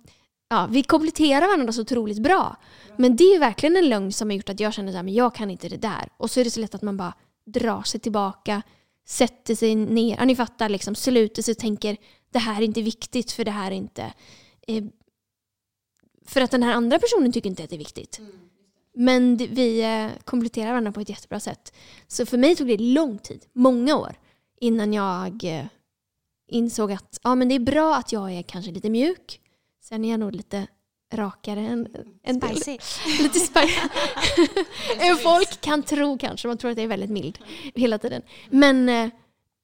Ja, 0.48 0.68
vi 0.70 0.82
kompletterar 0.82 1.46
varandra 1.46 1.72
så 1.72 1.80
otroligt 1.80 2.22
bra. 2.22 2.56
Men 2.96 3.16
det 3.16 3.24
är 3.24 3.38
verkligen 3.38 3.76
en 3.76 3.88
lögn 3.88 4.12
som 4.12 4.30
har 4.30 4.36
gjort 4.36 4.48
att 4.48 4.60
jag 4.60 4.74
känner 4.74 5.00
att 5.00 5.10
jag 5.10 5.34
kan 5.34 5.50
inte 5.50 5.68
det 5.68 5.76
där. 5.76 6.08
Och 6.16 6.30
så 6.30 6.40
är 6.40 6.44
det 6.44 6.50
så 6.50 6.60
lätt 6.60 6.74
att 6.74 6.82
man 6.82 6.96
bara 6.96 7.14
drar 7.46 7.82
sig 7.82 8.00
tillbaka, 8.00 8.62
sätter 9.06 9.54
sig 9.54 9.74
ner, 9.74 10.16
ja, 10.18 10.24
ni 10.24 10.36
fattar, 10.36 10.68
liksom, 10.68 10.94
sluter 10.94 11.42
sig 11.42 11.52
och 11.52 11.58
tänker 11.58 11.96
det 12.30 12.38
här 12.38 12.62
är 12.62 12.64
inte 12.64 12.82
viktigt 12.82 13.32
för 13.32 13.44
det 13.44 13.50
här 13.50 13.70
är 13.70 13.74
inte... 13.74 14.12
Eh, 14.66 14.84
för 16.26 16.40
att 16.40 16.50
den 16.50 16.62
här 16.62 16.72
andra 16.72 16.98
personen 16.98 17.32
tycker 17.32 17.50
inte 17.50 17.64
att 17.64 17.70
det 17.70 17.76
är 17.76 17.78
viktigt. 17.78 18.18
Mm. 18.18 18.32
Men 18.98 19.36
vi 19.36 19.82
eh, 19.82 20.08
kompletterar 20.24 20.68
varandra 20.68 20.92
på 20.92 21.00
ett 21.00 21.08
jättebra 21.08 21.40
sätt. 21.40 21.74
Så 22.06 22.26
för 22.26 22.38
mig 22.38 22.56
tog 22.56 22.66
det 22.66 22.78
lång 22.78 23.18
tid, 23.18 23.44
många 23.52 23.96
år, 23.96 24.16
innan 24.60 24.92
jag 24.92 25.44
eh, 25.44 25.64
insåg 26.48 26.92
att 26.92 27.20
ja, 27.22 27.34
men 27.34 27.48
det 27.48 27.54
är 27.54 27.60
bra 27.60 27.96
att 27.96 28.12
jag 28.12 28.32
är 28.32 28.42
kanske 28.42 28.70
lite 28.70 28.90
mjuk. 28.90 29.40
Sen 29.82 30.04
är 30.04 30.10
jag 30.10 30.20
nog 30.20 30.32
lite 30.32 30.66
rakare 31.12 31.60
än 32.22 32.40
del. 32.40 32.56
Spicy. 32.56 32.78
Lite 33.22 33.38
spicy. 33.38 33.80
än 35.00 35.16
folk 35.16 35.60
kan 35.60 35.82
tro 35.82 36.18
kanske. 36.18 36.48
Man 36.48 36.58
tror 36.58 36.70
att 36.70 36.76
jag 36.76 36.84
är 36.84 36.88
väldigt 36.88 37.10
mild 37.10 37.38
hela 37.74 37.98
tiden. 37.98 38.22
Men, 38.50 38.88
eh, 38.88 39.10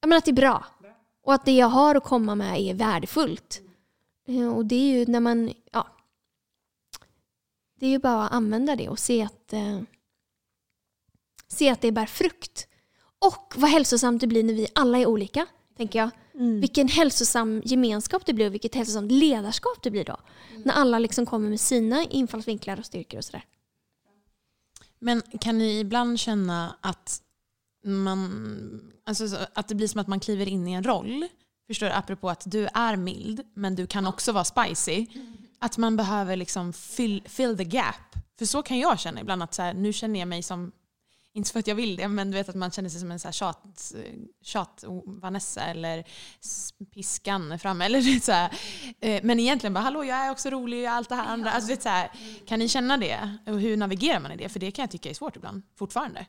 jag 0.01 0.09
menar 0.09 0.19
att 0.19 0.25
det 0.25 0.31
är 0.31 0.33
bra. 0.33 0.67
Och 1.25 1.35
att 1.35 1.45
det 1.45 1.53
jag 1.53 1.67
har 1.67 1.95
att 1.95 2.05
komma 2.05 2.35
med 2.35 2.61
är 2.61 2.75
värdefullt. 2.75 3.61
Och 4.57 4.67
det 4.67 4.75
är 4.75 4.99
ju 4.99 5.07
när 5.07 5.21
man, 5.21 5.53
ja. 5.73 5.87
Det 7.83 7.87
är 7.87 7.91
ju 7.91 7.99
bara 7.99 8.25
att 8.27 8.33
använda 8.33 8.77
det 8.77 8.89
och 8.89 8.99
se 8.99 9.23
att, 9.23 9.53
eh, 9.53 9.81
se 11.49 11.69
att 11.71 11.81
det 11.81 11.93
bär 11.93 12.07
frukt. 12.07 12.67
Och 13.19 13.55
vad 13.57 13.71
hälsosamt 13.71 14.21
det 14.21 14.27
blir 14.27 14.45
när 14.45 14.55
vi 14.55 14.67
alla 14.75 14.99
är 14.99 15.07
olika, 15.07 15.47
tänker 15.77 15.99
jag. 15.99 16.11
Mm. 16.35 16.61
Vilken 16.61 16.89
hälsosam 16.89 17.63
gemenskap 17.65 18.27
det 18.27 18.33
blir 18.33 18.47
och 18.47 18.55
vilket 18.55 18.75
hälsosamt 18.75 19.13
ledarskap 19.13 19.83
det 19.83 19.91
blir 19.91 20.05
då. 20.05 20.17
När 20.65 20.75
alla 20.75 20.99
liksom 20.99 21.27
kommer 21.27 21.49
med 21.51 21.61
sina 21.61 22.05
infallsvinklar 22.05 22.79
och 22.79 22.87
styrkor 22.87 23.19
och 23.19 23.25
sådär. 23.25 23.45
Men 24.99 25.23
kan 25.41 25.59
ni 25.59 25.79
ibland 25.81 26.21
känna 26.21 26.77
att, 26.81 27.23
man, 27.85 28.93
alltså, 29.07 29.29
så- 29.29 29.37
att 29.55 29.69
det 29.69 29.75
blir 29.75 29.89
som 29.89 30.01
att 30.01 30.09
man 30.09 30.21
kliver 30.21 30.49
in 30.49 30.69
i 30.69 30.73
en 30.73 30.85
roll? 30.85 31.29
Förstår 31.67 31.87
du? 31.87 31.93
Apropå 31.93 32.31
att 32.31 32.43
du 32.47 32.69
är 32.75 32.97
mild, 32.97 33.43
men 33.55 33.75
du 33.75 33.87
kan 33.87 34.07
också 34.07 34.33
vara 34.33 34.45
spicy. 34.45 35.07
Att 35.65 35.79
man 35.79 35.97
behöver 35.97 36.37
liksom 36.37 36.73
fill, 36.73 37.23
fill 37.29 37.57
the 37.57 37.65
gap. 37.65 38.17
För 38.39 38.47
så 38.47 38.63
kan 38.63 38.79
jag 38.79 39.01
känna 39.01 39.21
ibland. 39.21 39.43
att 39.43 39.55
så 39.55 39.63
här, 39.63 39.75
Nu 39.75 39.93
känner 39.93 40.21
jag 40.21 40.29
mig 40.29 40.43
som, 40.43 40.73
inte 41.33 41.51
för 41.51 41.59
att 41.61 41.67
jag 41.67 41.75
vill 41.75 41.97
det, 41.97 42.09
men 42.09 42.31
du 42.31 42.37
vet 42.37 42.49
att 42.49 42.55
man 42.55 42.71
känner 42.71 42.89
sig 42.89 43.01
som 43.01 43.11
en 43.11 43.19
så 43.19 43.29
här 43.29 43.33
tjat, 43.33 43.93
tjat 44.43 44.85
Vanessa 45.07 45.61
eller 45.61 46.05
piskan 46.95 47.59
framme. 47.59 47.85
Eller 47.85 48.21
så 48.21 48.33
här. 48.33 48.53
Eh, 49.01 49.21
Men 49.25 49.41
egentligen 49.41 49.75
bara, 49.75 49.81
hallå 49.81 50.05
jag 50.05 50.19
är 50.19 50.31
också 50.31 50.51
rolig 50.51 50.85
och 50.85 50.91
allt 50.91 51.09
det 51.09 51.15
här 51.15 51.27
andra. 51.27 51.51
Alltså, 51.51 51.69
vet, 51.69 51.83
så 51.83 51.89
här, 51.89 52.11
kan 52.47 52.59
ni 52.59 52.69
känna 52.69 52.97
det? 52.97 53.39
Och 53.47 53.61
hur 53.61 53.77
navigerar 53.77 54.21
man 54.21 54.33
i 54.33 54.37
det? 54.37 54.49
För 54.49 54.61
det 54.61 54.71
kan 54.71 54.83
jag 54.83 54.91
tycka 54.91 55.11
är 55.11 55.15
svårt 55.15 55.37
ibland, 55.37 55.63
fortfarande. 55.79 56.27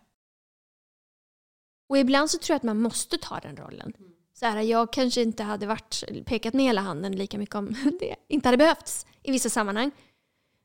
Och 1.90 1.98
ibland 1.98 2.30
så 2.30 2.38
tror 2.38 2.54
jag 2.54 2.58
att 2.58 2.64
man 2.64 2.82
måste 2.82 3.18
ta 3.18 3.40
den 3.40 3.58
rollen. 3.58 3.94
Så 4.44 4.48
här, 4.48 4.62
jag 4.62 4.94
kanske 4.94 5.22
inte 5.22 5.44
hade 5.44 5.66
varit, 5.68 6.04
pekat 6.26 6.54
med 6.54 6.66
hela 6.66 6.82
handen 6.82 7.16
lika 7.16 7.38
mycket 7.38 7.56
om 7.56 7.76
det 8.00 8.16
inte 8.28 8.48
hade 8.48 8.58
behövts 8.58 9.06
i 9.24 9.32
vissa 9.32 9.50
sammanhang. 9.50 9.92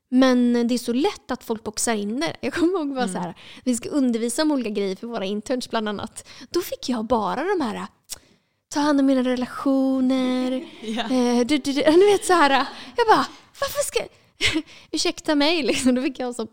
Men 0.09 0.67
det 0.67 0.73
är 0.73 0.77
så 0.77 0.93
lätt 0.93 1.31
att 1.31 1.43
folk 1.43 1.63
boxar 1.63 1.95
in 1.95 2.19
det. 2.19 2.35
Jag 2.41 2.53
kommer 2.53 2.79
ihåg 2.79 2.95
bara 2.95 3.07
så 3.07 3.17
här, 3.17 3.35
vi 3.63 3.75
ska 3.75 3.89
undervisa 3.89 4.41
om 4.41 4.51
olika 4.51 4.69
grejer 4.69 4.95
för 4.95 5.07
våra 5.07 5.25
interns 5.25 5.69
bland 5.69 5.89
annat. 5.89 6.27
Då 6.49 6.61
fick 6.61 6.89
jag 6.89 7.05
bara 7.05 7.43
de 7.43 7.61
här, 7.61 7.87
ta 8.73 8.79
hand 8.79 8.99
om 8.99 9.05
mina 9.05 9.23
relationer, 9.23 10.51
Ja. 10.81 11.03
Eh, 11.03 11.45
du, 11.45 11.57
du, 11.57 11.73
du, 11.73 11.81
du 11.81 12.11
vet 12.11 12.25
så 12.25 12.33
här. 12.33 12.49
Jag 12.97 13.07
bara, 13.07 13.25
varför 13.59 13.83
ska... 13.83 13.99
Ursäkta 14.91 15.35
mig 15.35 15.63
liksom. 15.63 15.95
Då 15.95 16.01
fick 16.01 16.19
jag 16.19 16.35
som 16.35 16.47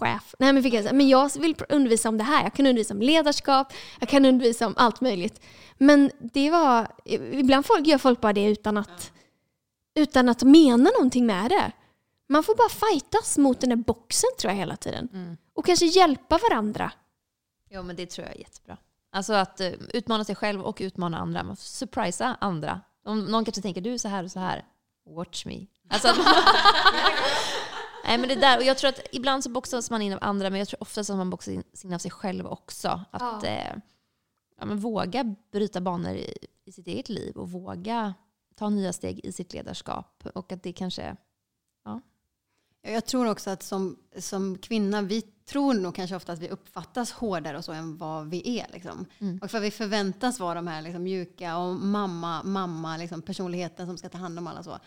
chef. 0.00 0.34
Nej 0.38 0.52
men 0.52 0.62
fick 0.62 0.74
jag 0.74 0.82
säga, 0.82 0.92
men 0.92 1.08
jag 1.08 1.30
vill 1.40 1.56
undervisa 1.68 2.08
om 2.08 2.18
det 2.18 2.24
här. 2.24 2.42
Jag 2.42 2.54
kan 2.54 2.66
undervisa 2.66 2.94
om 2.94 3.02
ledarskap. 3.02 3.72
Jag 4.00 4.08
kan 4.08 4.24
undervisa 4.24 4.66
om 4.66 4.74
allt 4.76 5.00
möjligt. 5.00 5.40
Men 5.78 6.10
det 6.20 6.50
var... 6.50 6.88
Ibland 7.32 7.66
folk, 7.66 7.86
gör 7.86 7.98
folk 7.98 8.20
bara 8.20 8.32
det 8.32 8.44
utan 8.44 8.76
att, 8.76 9.12
utan 9.94 10.28
att 10.28 10.42
mena 10.42 10.90
någonting 10.90 11.26
med 11.26 11.50
det. 11.50 11.72
Man 12.28 12.42
får 12.42 12.54
bara 12.54 12.68
fightas 12.68 13.38
mot 13.38 13.60
den 13.60 13.70
där 13.70 13.76
boxen 13.76 14.30
tror 14.38 14.52
jag 14.52 14.58
hela 14.58 14.76
tiden. 14.76 15.08
Mm. 15.12 15.36
Och 15.54 15.66
kanske 15.66 15.86
hjälpa 15.86 16.38
varandra. 16.50 16.92
Jo 17.70 17.82
men 17.82 17.96
det 17.96 18.06
tror 18.06 18.26
jag 18.26 18.36
är 18.36 18.40
jättebra. 18.40 18.76
Alltså 19.12 19.32
att 19.32 19.60
eh, 19.60 19.72
utmana 19.94 20.24
sig 20.24 20.34
själv 20.34 20.62
och 20.62 20.76
utmana 20.80 21.18
andra. 21.18 21.42
Man 21.42 21.56
får 21.56 21.62
surprisa 21.62 22.36
andra. 22.40 22.80
Om 23.04 23.24
någon 23.24 23.44
kanske 23.44 23.62
tänker 23.62 23.80
du 23.80 23.94
är 23.94 23.98
så 23.98 24.08
här 24.08 24.24
och 24.24 24.30
så 24.30 24.40
här. 24.40 24.64
Watch 25.06 25.46
me. 25.46 25.66
Alltså, 25.88 26.08
Nej 28.08 28.18
men 28.18 28.28
det 28.28 28.34
där, 28.34 28.58
och 28.58 28.64
jag 28.64 28.78
tror 28.78 28.88
att 28.88 29.00
ibland 29.12 29.44
så 29.44 29.50
boxas 29.50 29.90
man 29.90 30.02
in 30.02 30.12
av 30.12 30.18
andra 30.22 30.50
men 30.50 30.58
jag 30.58 30.68
tror 30.68 30.82
oftast 30.82 31.10
att 31.10 31.16
man 31.16 31.30
boxas 31.30 31.54
in, 31.54 31.62
in 31.84 31.92
av 31.92 31.98
sig 31.98 32.10
själv 32.10 32.46
också. 32.46 33.04
Att 33.10 33.44
eh, 33.44 33.76
ja, 34.58 34.64
men 34.64 34.78
våga 34.78 35.34
bryta 35.52 35.80
banor 35.80 36.12
i, 36.12 36.34
i 36.64 36.72
sitt 36.72 36.86
eget 36.86 37.08
liv 37.08 37.36
och 37.36 37.50
våga 37.50 38.14
ta 38.54 38.68
nya 38.68 38.92
steg 38.92 39.20
i 39.24 39.32
sitt 39.32 39.52
ledarskap. 39.52 40.26
Och 40.34 40.52
att 40.52 40.62
det 40.62 40.72
kanske... 40.72 41.16
Ja, 41.84 42.00
Jag 42.82 43.06
tror 43.06 43.26
också 43.26 43.50
att 43.50 43.62
som, 43.62 43.98
som 44.18 44.58
kvinna, 44.58 45.02
vi 45.02 45.22
tror 45.22 45.74
nog 45.74 45.94
kanske 45.94 46.16
ofta 46.16 46.32
att 46.32 46.38
vi 46.38 46.48
uppfattas 46.48 47.12
hårdare 47.12 47.58
och 47.58 47.64
så 47.64 47.72
än 47.72 47.96
vad 47.96 48.30
vi 48.30 48.58
är. 48.58 48.66
Liksom. 48.72 49.06
Mm. 49.18 49.38
Och 49.42 49.50
för 49.50 49.60
vi 49.60 49.70
förväntas 49.70 50.40
vara 50.40 50.54
de 50.54 50.66
här 50.66 50.82
liksom, 50.82 51.02
mjuka 51.02 51.58
och 51.58 51.74
mamma, 51.74 52.42
mamma 52.42 52.96
liksom, 52.96 53.22
personligheten 53.22 53.86
som 53.86 53.98
ska 53.98 54.08
ta 54.08 54.18
hand 54.18 54.38
om 54.38 54.46
alla 54.46 54.62
så. 54.62 54.78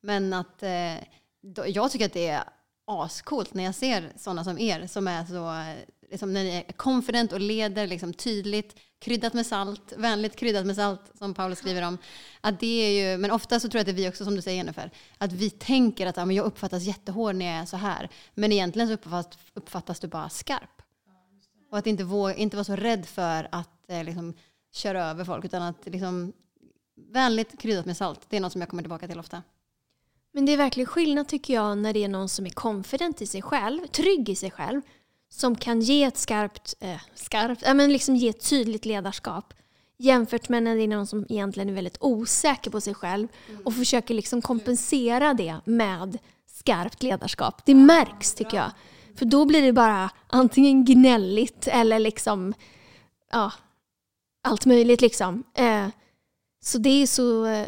Men 0.00 0.32
att 0.32 0.62
eh, 0.62 0.94
då, 1.42 1.64
jag 1.66 1.90
tycker 1.90 2.06
att 2.06 2.12
det 2.12 2.28
är 2.28 2.44
ascoolt 2.86 3.54
när 3.54 3.64
jag 3.64 3.74
ser 3.74 4.12
sådana 4.16 4.44
som 4.44 4.58
er 4.58 4.86
som 4.86 5.08
är 5.08 5.24
så, 5.24 5.74
liksom, 6.10 6.32
när 6.32 6.44
ni 6.44 6.64
är 6.68 6.72
confident 6.72 7.32
och 7.32 7.40
leder 7.40 7.86
liksom, 7.86 8.14
tydligt, 8.14 8.76
kryddat 8.98 9.34
med 9.34 9.46
salt, 9.46 9.92
vänligt 9.96 10.36
kryddat 10.36 10.66
med 10.66 10.76
salt 10.76 11.00
som 11.18 11.34
Paulus 11.34 11.58
skriver 11.58 11.82
om. 11.82 11.98
Att 12.40 12.60
det 12.60 12.66
är 12.66 13.12
ju, 13.12 13.18
men 13.18 13.30
ofta 13.30 13.60
så 13.60 13.68
tror 13.68 13.78
jag 13.78 13.80
att 13.80 13.86
det 13.86 14.02
är 14.02 14.04
vi 14.04 14.08
också 14.08 14.24
som 14.24 14.36
du 14.36 14.42
säger 14.42 14.56
Jennifer, 14.56 14.90
att 15.18 15.32
vi 15.32 15.50
tänker 15.50 16.06
att 16.06 16.16
ja, 16.16 16.24
men 16.24 16.36
jag 16.36 16.46
uppfattas 16.46 16.82
jättehård 16.82 17.34
när 17.34 17.46
jag 17.46 17.54
är 17.54 17.66
så 17.66 17.76
här. 17.76 18.08
Men 18.34 18.52
egentligen 18.52 18.88
så 18.88 18.94
uppfattas, 18.94 19.38
uppfattas 19.54 20.00
du 20.00 20.08
bara 20.08 20.28
skarp. 20.28 20.82
Och 21.70 21.78
att 21.78 21.86
inte, 21.86 22.04
våga, 22.04 22.34
inte 22.34 22.56
vara 22.56 22.64
så 22.64 22.76
rädd 22.76 23.06
för 23.06 23.48
att 23.52 23.90
eh, 23.90 24.04
liksom, 24.04 24.34
köra 24.72 25.04
över 25.04 25.24
folk 25.24 25.44
utan 25.44 25.62
att 25.62 25.86
liksom, 25.86 26.32
vänligt 27.12 27.60
kryddat 27.60 27.86
med 27.86 27.96
salt, 27.96 28.20
det 28.28 28.36
är 28.36 28.40
något 28.40 28.52
som 28.52 28.60
jag 28.60 28.70
kommer 28.70 28.82
tillbaka 28.82 29.08
till 29.08 29.18
ofta. 29.18 29.42
Men 30.32 30.46
det 30.46 30.52
är 30.52 30.56
verkligen 30.56 30.86
skillnad 30.86 31.28
tycker 31.28 31.54
jag 31.54 31.78
när 31.78 31.92
det 31.92 32.04
är 32.04 32.08
någon 32.08 32.28
som 32.28 32.46
är 32.46 32.50
confident 32.50 33.22
i 33.22 33.26
sig 33.26 33.42
själv, 33.42 33.86
trygg 33.86 34.28
i 34.28 34.36
sig 34.36 34.50
själv, 34.50 34.80
som 35.30 35.56
kan 35.56 35.80
ge 35.80 36.04
ett 36.04 36.18
skarpt, 36.18 36.74
eh, 36.80 37.00
skarpt, 37.14 37.62
ja 37.66 37.74
men 37.74 37.92
liksom 37.92 38.16
ge 38.16 38.28
ett 38.28 38.50
tydligt 38.50 38.84
ledarskap 38.84 39.54
jämfört 40.02 40.48
med 40.48 40.62
när 40.62 40.76
det 40.76 40.82
är 40.82 40.88
någon 40.88 41.06
som 41.06 41.26
egentligen 41.28 41.68
är 41.68 41.72
väldigt 41.72 41.96
osäker 42.00 42.70
på 42.70 42.80
sig 42.80 42.94
själv 42.94 43.28
och 43.64 43.74
försöker 43.74 44.14
liksom 44.14 44.42
kompensera 44.42 45.34
det 45.34 45.56
med 45.64 46.18
skarpt 46.46 47.02
ledarskap. 47.02 47.66
Det 47.66 47.74
märks 47.74 48.34
tycker 48.34 48.56
jag. 48.56 48.70
För 49.14 49.24
då 49.24 49.44
blir 49.44 49.62
det 49.62 49.72
bara 49.72 50.10
antingen 50.26 50.84
gnälligt 50.84 51.68
eller 51.68 51.98
liksom, 51.98 52.54
ja, 53.32 53.52
allt 54.42 54.66
möjligt 54.66 55.00
liksom. 55.00 55.44
Eh, 55.54 55.88
så 56.60 56.78
det 56.78 57.02
är 57.02 57.06
så 57.06 57.46
eh, 57.46 57.66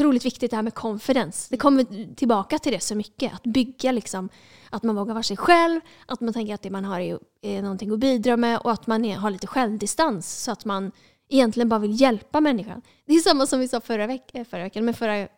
otroligt 0.00 0.24
viktigt 0.24 0.50
det 0.50 0.56
här 0.56 0.62
med 0.62 0.74
confidence. 0.74 1.46
Det 1.50 1.56
kommer 1.56 2.14
tillbaka 2.14 2.58
till 2.58 2.72
det 2.72 2.80
så 2.80 2.94
mycket. 2.94 3.34
Att 3.34 3.42
bygga 3.42 3.92
liksom, 3.92 4.28
att 4.70 4.82
man 4.82 4.96
vågar 4.96 5.14
vara 5.14 5.22
sig 5.22 5.36
själv, 5.36 5.80
att 6.06 6.20
man 6.20 6.34
tänker 6.34 6.54
att 6.54 6.62
det 6.62 6.70
man 6.70 6.84
har 6.84 7.00
är, 7.00 7.18
är 7.42 7.62
någonting 7.62 7.92
att 7.92 7.98
bidra 7.98 8.36
med 8.36 8.58
och 8.58 8.72
att 8.72 8.86
man 8.86 9.04
är, 9.04 9.16
har 9.16 9.30
lite 9.30 9.46
självdistans 9.46 10.42
så 10.42 10.50
att 10.50 10.64
man 10.64 10.92
egentligen 11.28 11.68
bara 11.68 11.80
vill 11.80 12.00
hjälpa 12.00 12.40
människan. 12.40 12.82
Det 13.06 13.12
är 13.14 13.20
samma 13.20 13.46
som 13.46 13.60
vi 13.60 13.68
sa 13.68 13.80
förra, 13.80 14.06
veck 14.06 14.30
eh, 14.34 14.44
förra 14.44 14.62
veckan, 14.62 14.84
med 14.84 14.96
förra 14.96 15.28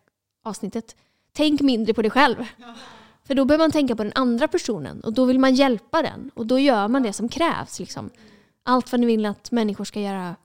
avsnittet. 0.45 0.95
Tänk 1.33 1.61
mindre 1.61 1.93
på 1.93 2.01
dig 2.01 2.11
själv. 2.11 2.45
För 3.23 3.35
då 3.35 3.45
behöver 3.45 3.63
man 3.63 3.71
tänka 3.71 3.95
på 3.95 4.03
den 4.03 4.13
andra 4.15 4.47
personen 4.47 5.01
och 5.01 5.13
då 5.13 5.25
vill 5.25 5.39
man 5.39 5.55
hjälpa 5.55 6.01
den 6.01 6.31
och 6.33 6.45
då 6.45 6.59
gör 6.59 6.87
man 6.87 7.03
det 7.03 7.13
som 7.13 7.29
krävs. 7.29 7.79
Liksom. 7.79 8.09
Allt 8.63 8.91
vad 8.91 9.01
ni 9.01 9.07
vill 9.07 9.25
att 9.25 9.51
människor 9.51 9.85
ska 9.85 9.99
göra 9.99 10.35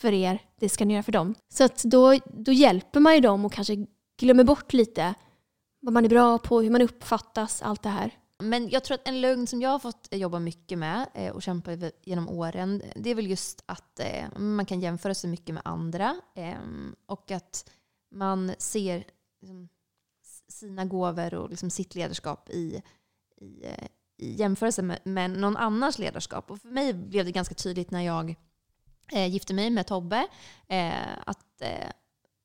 för 0.00 0.12
er, 0.12 0.42
det 0.56 0.68
ska 0.68 0.84
ni 0.84 0.94
göra 0.94 1.02
för 1.02 1.12
dem. 1.12 1.34
Så 1.48 1.64
att 1.64 1.82
då, 1.82 2.18
då 2.24 2.52
hjälper 2.52 3.00
man 3.00 3.14
ju 3.14 3.20
dem 3.20 3.44
och 3.44 3.52
kanske 3.52 3.86
glömmer 4.18 4.44
bort 4.44 4.72
lite 4.72 5.14
vad 5.80 5.92
man 5.92 6.04
är 6.04 6.08
bra 6.08 6.38
på, 6.38 6.60
hur 6.60 6.70
man 6.70 6.82
uppfattas, 6.82 7.62
allt 7.62 7.82
det 7.82 7.88
här. 7.88 8.14
Men 8.42 8.68
jag 8.68 8.84
tror 8.84 8.94
att 8.94 9.08
en 9.08 9.20
lögn 9.20 9.46
som 9.46 9.62
jag 9.62 9.70
har 9.70 9.78
fått 9.78 10.08
jobba 10.10 10.38
mycket 10.38 10.78
med 10.78 11.08
eh, 11.14 11.32
och 11.32 11.42
kämpa 11.42 11.70
genom 12.04 12.28
åren, 12.28 12.82
det 12.96 13.10
är 13.10 13.14
väl 13.14 13.30
just 13.30 13.62
att 13.66 14.00
eh, 14.00 14.38
man 14.38 14.66
kan 14.66 14.80
jämföra 14.80 15.14
sig 15.14 15.30
mycket 15.30 15.54
med 15.54 15.62
andra 15.64 16.20
eh, 16.34 16.58
och 17.06 17.30
att 17.30 17.70
man 18.10 18.52
ser 18.58 19.04
liksom, 19.40 19.68
sina 20.48 20.84
gåvor 20.84 21.34
och 21.34 21.50
liksom 21.50 21.70
sitt 21.70 21.94
ledarskap 21.94 22.50
i, 22.50 22.82
i, 23.40 23.64
i 24.16 24.34
jämförelse 24.34 24.82
med, 24.82 24.98
med 25.04 25.30
någon 25.30 25.56
annans 25.56 25.98
ledarskap. 25.98 26.50
Och 26.50 26.60
för 26.60 26.68
mig 26.68 26.94
blev 26.94 27.24
det 27.24 27.32
ganska 27.32 27.54
tydligt 27.54 27.90
när 27.90 28.02
jag 28.02 28.34
eh, 29.12 29.26
gifte 29.26 29.54
mig 29.54 29.70
med 29.70 29.86
Tobbe, 29.86 30.26
eh, 30.68 31.18
att 31.26 31.62
eh, 31.62 31.90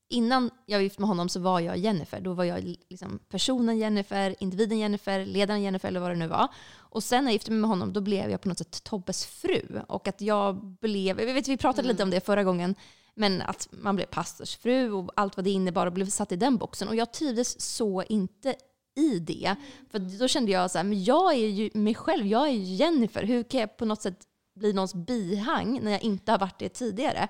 innan 0.09 0.51
jag 0.65 0.77
var 0.77 0.83
gift 0.83 0.99
med 0.99 1.07
honom 1.07 1.29
så 1.29 1.39
var 1.39 1.59
jag 1.59 1.77
Jennifer. 1.77 2.19
Då 2.19 2.33
var 2.33 2.43
jag 2.43 2.63
liksom 2.89 3.19
personen 3.29 3.77
Jennifer, 3.77 4.35
individen 4.39 4.79
Jennifer, 4.79 5.25
ledaren 5.25 5.61
Jennifer 5.61 5.87
eller 5.87 5.99
vad 5.99 6.11
det 6.11 6.15
nu 6.15 6.27
var. 6.27 6.47
Och 6.77 7.03
sen 7.03 7.23
när 7.23 7.31
jag 7.31 7.33
gifte 7.33 7.51
mig 7.51 7.59
med 7.59 7.69
honom 7.69 7.93
då 7.93 8.01
blev 8.01 8.29
jag 8.29 8.41
på 8.41 8.49
något 8.49 8.57
sätt 8.57 8.83
Tobbes 8.83 9.25
fru. 9.25 9.81
Och 9.87 10.07
att 10.07 10.21
jag 10.21 10.65
blev, 10.65 11.19
jag 11.19 11.33
vet 11.33 11.47
vi 11.47 11.57
pratade 11.57 11.87
lite 11.87 12.03
om 12.03 12.09
det 12.09 12.25
förra 12.25 12.43
gången, 12.43 12.75
men 13.13 13.41
att 13.41 13.67
man 13.71 13.95
blev 13.95 14.05
pastorsfru 14.05 14.91
och 14.91 15.11
allt 15.15 15.37
vad 15.37 15.43
det 15.43 15.51
innebar 15.51 15.87
och 15.87 15.93
blev 15.93 16.05
satt 16.05 16.31
i 16.31 16.35
den 16.35 16.57
boxen. 16.57 16.87
Och 16.87 16.95
jag 16.95 17.13
trivdes 17.13 17.61
så 17.61 18.03
inte 18.03 18.55
i 18.95 19.19
det. 19.19 19.55
För 19.91 19.99
då 19.99 20.27
kände 20.27 20.51
jag 20.51 20.71
så 20.71 20.77
här, 20.77 20.85
men 20.85 21.03
jag 21.03 21.33
är 21.33 21.47
ju 21.47 21.69
mig 21.73 21.95
själv, 21.95 22.25
jag 22.25 22.47
är 22.47 22.51
ju 22.51 22.75
Jennifer. 22.75 23.23
Hur 23.23 23.43
kan 23.43 23.59
jag 23.59 23.77
på 23.77 23.85
något 23.85 24.01
sätt 24.01 24.27
bli 24.55 24.73
någons 24.73 24.93
bihang 24.93 25.79
när 25.83 25.91
jag 25.91 26.01
inte 26.01 26.31
har 26.31 26.39
varit 26.39 26.59
det 26.59 26.69
tidigare? 26.69 27.27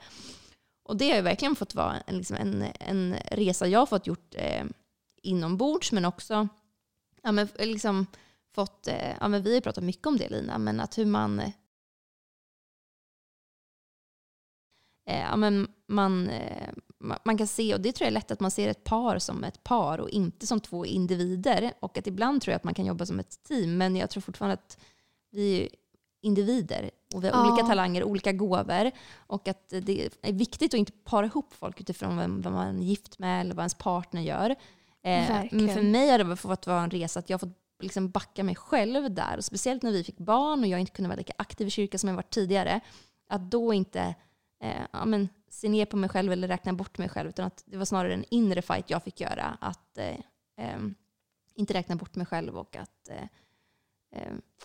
Och 0.84 0.98
det 0.98 1.10
har 1.10 1.16
ju 1.16 1.22
verkligen 1.22 1.56
fått 1.56 1.76
vara 1.76 2.02
en, 2.08 2.18
liksom 2.18 2.38
en, 2.38 2.66
en 2.80 3.16
resa 3.32 3.68
jag 3.68 3.80
har 3.80 3.86
fått 3.86 4.08
gjort 4.08 4.36
eh, 4.36 4.66
inombords 5.22 5.92
men 5.92 6.06
också 6.06 6.48
ja, 7.24 7.32
men 7.32 7.48
liksom 7.60 8.06
fått, 8.56 8.88
eh, 8.88 9.16
ja, 9.20 9.28
men 9.28 9.44
vi 9.44 9.54
har 9.54 9.62
pratat 9.62 9.84
mycket 9.84 10.08
om 10.08 10.18
det 10.18 10.30
Lina, 10.30 10.58
men 10.58 10.80
att 10.80 10.98
hur 10.98 11.06
man 11.06 11.40
eh, 11.40 11.52
ja, 15.06 15.36
men 15.36 15.68
man, 15.88 16.30
eh, 16.30 16.74
man 17.24 17.38
kan 17.38 17.48
se, 17.48 17.74
och 17.74 17.82
det 17.82 17.92
tror 17.92 18.06
jag 18.06 18.12
är 18.12 18.14
lätt 18.14 18.32
att 18.32 18.40
man 18.40 18.52
ser 18.52 18.70
ett 18.70 18.84
par 18.84 19.20
som 19.20 19.44
ett 19.44 19.64
par 19.64 19.98
och 19.98 20.10
inte 20.10 20.48
som 20.48 20.60
två 20.60 20.86
individer. 20.86 21.74
Och 21.80 21.98
att 21.98 22.08
ibland 22.08 22.42
tror 22.42 22.52
jag 22.52 22.58
att 22.58 22.64
man 22.64 22.74
kan 22.74 22.86
jobba 22.86 23.06
som 23.06 23.20
ett 23.20 23.44
team, 23.44 23.78
men 23.78 23.96
jag 23.96 24.10
tror 24.10 24.22
fortfarande 24.22 24.54
att 24.54 24.78
vi 25.32 25.62
är 25.62 25.70
individer 26.22 26.92
och 27.16 27.24
vi 27.24 27.30
har 27.30 27.46
ja. 27.46 27.52
olika 27.52 27.68
talanger, 27.68 28.04
olika 28.04 28.32
gåvor. 28.32 28.92
Och 29.18 29.48
att 29.48 29.70
det 29.70 30.10
är 30.22 30.34
viktigt 30.34 30.74
att 30.74 30.78
inte 30.78 30.92
para 30.92 31.26
ihop 31.26 31.54
folk 31.54 31.82
utifrån 31.82 32.18
vem, 32.18 32.42
vem 32.42 32.54
man 32.54 32.80
är 32.80 32.84
gift 32.84 33.20
med 33.20 33.42
eller 33.42 33.56
vad 33.56 33.64
ens 33.64 33.74
partner 33.74 34.22
gör. 34.22 34.50
Eh, 35.02 35.44
men 35.52 35.70
för 35.70 35.82
mig 35.82 36.10
har 36.10 36.18
det 36.18 36.36
fått 36.36 36.68
vara 36.68 36.84
en 36.84 36.92
resa 36.92 37.20
att 37.20 37.30
jag 37.30 37.36
har 37.36 37.40
fått 37.48 37.58
liksom 37.80 38.10
backa 38.10 38.44
mig 38.44 38.56
själv 38.56 39.14
där. 39.14 39.38
Och 39.38 39.46
speciellt 39.46 39.84
när 39.84 39.92
vi 39.92 40.04
fick 40.04 40.18
barn 40.18 40.60
och 40.60 40.68
jag 40.68 40.80
inte 40.80 40.92
kunde 40.92 41.10
vara 41.10 41.18
lika 41.18 41.34
aktiv 41.38 41.68
i 41.68 41.70
kyrkan 41.70 42.00
som 42.00 42.10
jag 42.10 42.16
varit 42.16 42.34
tidigare. 42.34 42.80
Att 43.30 43.52
då 43.52 43.74
inte 43.74 44.16
eh, 44.64 44.82
ja, 44.92 45.06
men, 45.06 45.30
se 45.50 45.70
ner 45.70 45.86
på 45.86 45.98
mig 45.98 46.10
själv 46.10 46.32
eller 46.32 46.48
räkna 46.48 46.74
bort 46.74 46.98
mig 46.98 47.10
själv. 47.10 47.30
Utan 47.30 47.46
att 47.46 47.64
det 47.66 47.78
var 47.78 47.86
snarare 47.86 48.14
en 48.14 48.26
inre 48.30 48.62
fight 48.62 48.90
jag 48.90 49.04
fick 49.04 49.22
göra. 49.22 49.58
Att 49.62 49.98
eh, 49.98 50.16
eh, 50.58 50.80
inte 51.56 51.74
räkna 51.74 51.96
bort 51.96 52.16
mig 52.16 52.26
själv 52.26 52.58
och 52.58 52.76
att 52.76 53.10
eh, 53.10 53.28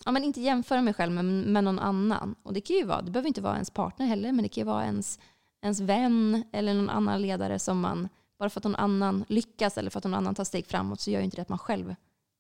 ja, 0.05 0.11
men 0.11 0.25
inte 0.25 0.41
jämföra 0.41 0.83
mig 0.83 0.95
själv 0.95 1.13
med, 1.13 1.25
med 1.25 1.65
någon 1.65 1.79
annan. 1.79 2.35
Och 2.43 2.53
det 2.53 2.61
kan 2.61 2.77
ju 2.77 2.85
vara, 2.85 3.03
det 3.03 3.11
behöver 3.11 3.29
inte 3.29 3.41
vara 3.41 3.55
ens 3.55 3.71
partner 3.71 4.07
heller, 4.07 4.33
men 4.33 4.43
det 4.43 4.49
kan 4.49 4.61
ju 4.61 4.67
vara 4.67 4.85
ens, 4.85 5.19
ens 5.63 5.81
vän 5.81 6.45
eller 6.53 6.75
någon 6.75 6.91
annan 6.91 7.23
ledare 7.23 7.59
som 7.59 7.81
man, 7.81 8.09
bara 8.39 8.51
för 8.51 8.61
att 8.61 8.65
någon 8.65 8.75
annan 8.75 9.25
lyckas 9.29 9.79
eller 9.79 9.91
för 9.91 9.99
att 9.99 10.05
någon 10.05 10.15
annan 10.15 10.35
tar 10.35 10.45
steg 10.45 10.67
framåt 10.67 11.01
så 11.01 11.11
gör 11.11 11.19
ju 11.19 11.25
inte 11.25 11.37
det 11.37 11.43
att 11.43 11.49
man 11.49 11.59
själv 11.59 11.95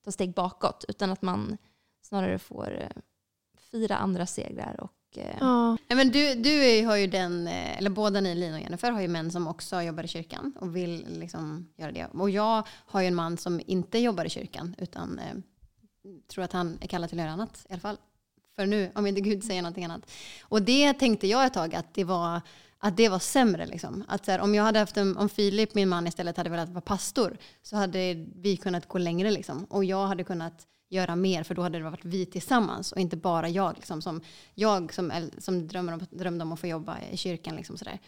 tar 0.05 0.13
steg 0.13 0.35
bakåt, 0.35 0.85
utan 0.89 1.11
att 1.11 1.23
man 1.23 1.57
snarare 2.03 2.39
får 2.39 2.81
eh, 2.81 3.03
fira 3.71 3.97
andra 3.97 4.27
segrar 4.27 4.81
och 4.81 4.93
Eh, 5.17 5.37
ja. 5.41 5.77
men 5.89 6.11
du, 6.11 6.35
du 6.35 6.87
har 6.87 6.97
ju 6.97 7.07
den, 7.07 7.47
eh, 7.47 7.79
eller 7.79 7.91
båda 7.91 8.21
ni, 8.21 8.35
Lina 8.35 8.57
och 8.57 8.63
Jennifer, 8.63 8.91
har 8.91 9.01
ju 9.01 9.09
män 9.09 9.31
som 9.31 9.49
också 9.49 9.83
jobbar 9.83 10.05
i 10.05 10.09
kyrkan 10.09 10.53
och 10.61 10.77
vill 10.77 11.07
liksom 11.19 11.69
göra 11.77 11.93
det. 11.93 12.07
Och 12.07 12.31
jag 12.31 12.67
har 12.69 13.01
ju 13.01 13.07
en 13.07 13.15
man 13.15 13.37
som 13.37 13.61
inte 13.67 13.99
jobbar 13.99 14.25
i 14.25 14.31
kyrkan 14.31 14.75
utan 14.79 15.21
tror 16.29 16.45
att 16.45 16.53
han 16.53 16.79
är 16.81 16.87
kallad 16.87 17.11
till 17.11 17.19
att 17.19 17.25
göra 17.25 17.33
annat 17.33 17.67
i 17.69 17.73
alla 17.73 17.81
fall. 17.81 17.97
För 18.57 18.67
nu, 18.67 18.93
om 18.95 19.07
inte 19.07 19.21
Gud 19.21 19.45
säger 19.45 19.63
någonting 19.63 19.85
annat. 19.85 20.11
Och 20.43 20.63
det 20.63 20.95
tänkte 20.95 21.27
jag 21.27 21.47
ett 21.47 21.55
tag 21.55 21.75
att 21.75 21.95
det 21.95 22.05
var, 22.05 22.41
att 22.79 22.97
det 22.97 23.09
var 23.09 23.19
sämre. 23.19 23.67
Liksom. 23.67 24.05
Att 24.09 24.25
så 24.25 24.31
här, 24.31 24.41
om 24.41 24.55
jag 24.55 24.63
hade 24.63 24.79
haft 24.79 24.97
en, 24.97 25.17
om 25.17 25.29
Filip, 25.29 25.75
min 25.75 25.89
man, 25.89 26.07
istället 26.07 26.37
hade 26.37 26.51
velat 26.51 26.69
vara 26.69 26.81
pastor 26.81 27.37
så 27.63 27.77
hade 27.77 28.27
vi 28.37 28.57
kunnat 28.57 28.89
gå 28.89 28.99
längre. 28.99 29.31
Liksom. 29.31 29.65
Och 29.65 29.85
jag 29.85 30.07
hade 30.07 30.25
kunnat 30.25 30.67
göra 30.89 31.17
mer 31.17 31.43
för 31.43 31.55
då 31.55 31.63
hade 31.63 31.79
det 31.79 31.85
varit 31.85 32.05
vi 32.05 32.27
tillsammans 32.27 32.93
och 32.93 32.99
inte 32.99 33.17
bara 33.17 33.49
jag. 33.49 33.75
Liksom, 33.77 34.03
som 34.03 34.21
jag 34.55 34.95
som, 34.95 35.31
som 35.39 35.69
drömmer 35.69 35.93
om, 35.93 36.07
drömde 36.11 36.43
om 36.43 36.53
att 36.53 36.61
få 36.61 36.67
jobba 36.67 36.99
i 37.11 37.17
kyrkan. 37.17 37.57
Liksom, 37.57 37.77
så 37.77 37.85
där. 37.85 37.99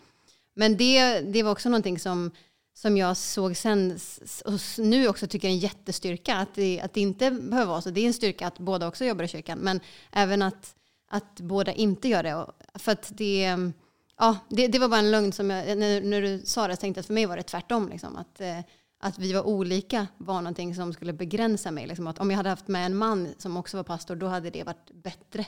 Men 0.54 0.76
det, 0.76 1.20
det 1.20 1.42
var 1.42 1.50
också 1.50 1.68
någonting 1.68 1.98
som, 1.98 2.30
som 2.74 2.96
jag 2.96 3.16
såg 3.16 3.56
sen 3.56 3.98
och 4.44 4.60
nu 4.78 5.08
också 5.08 5.26
tycker 5.26 5.48
är 5.48 5.52
en 5.52 5.58
jättestyrka. 5.58 6.36
Att 6.36 6.54
det, 6.54 6.80
att 6.80 6.94
det 6.94 7.00
inte 7.00 7.30
behöver 7.30 7.70
vara 7.70 7.80
så. 7.80 7.90
Det 7.90 8.00
är 8.00 8.06
en 8.06 8.14
styrka 8.14 8.46
att 8.46 8.58
båda 8.58 8.88
också 8.88 9.04
jobbar 9.04 9.24
i 9.24 9.28
kyrkan. 9.28 9.58
Men 9.58 9.80
även 10.12 10.42
att, 10.42 10.74
att 11.10 11.40
båda 11.40 11.72
inte 11.72 12.08
gör 12.08 12.22
det. 12.22 12.46
För 12.74 12.92
att 12.92 13.12
det, 13.16 13.56
ja, 14.18 14.36
det, 14.48 14.68
det 14.68 14.78
var 14.78 14.88
bara 14.88 15.00
en 15.00 15.10
lögn 15.10 15.32
som 15.32 15.50
jag, 15.50 15.78
när, 15.78 16.00
när 16.00 16.22
du 16.22 16.42
sa 16.44 16.66
det, 16.66 16.72
jag 16.72 16.80
tänkte 16.80 17.00
att 17.00 17.06
för 17.06 17.14
mig 17.14 17.26
var 17.26 17.36
det 17.36 17.42
tvärtom. 17.42 17.88
Liksom, 17.88 18.16
att, 18.16 18.40
eh, 18.40 18.58
att 19.00 19.18
vi 19.18 19.32
var 19.32 19.42
olika 19.42 20.06
var 20.18 20.40
någonting 20.40 20.74
som 20.74 20.92
skulle 20.92 21.12
begränsa 21.12 21.70
mig. 21.70 21.86
Liksom 21.86 22.06
att 22.06 22.18
om 22.18 22.30
jag 22.30 22.36
hade 22.36 22.50
haft 22.50 22.68
med 22.68 22.86
en 22.86 22.96
man 22.96 23.28
som 23.38 23.56
också 23.56 23.76
var 23.76 23.84
pastor, 23.84 24.16
då 24.16 24.26
hade 24.26 24.50
det 24.50 24.64
varit 24.64 24.90
bättre. 24.92 25.46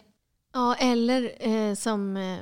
Ja, 0.53 0.75
eller 0.75 1.49
eh, 1.49 1.75
som 1.75 2.17
eh, 2.17 2.39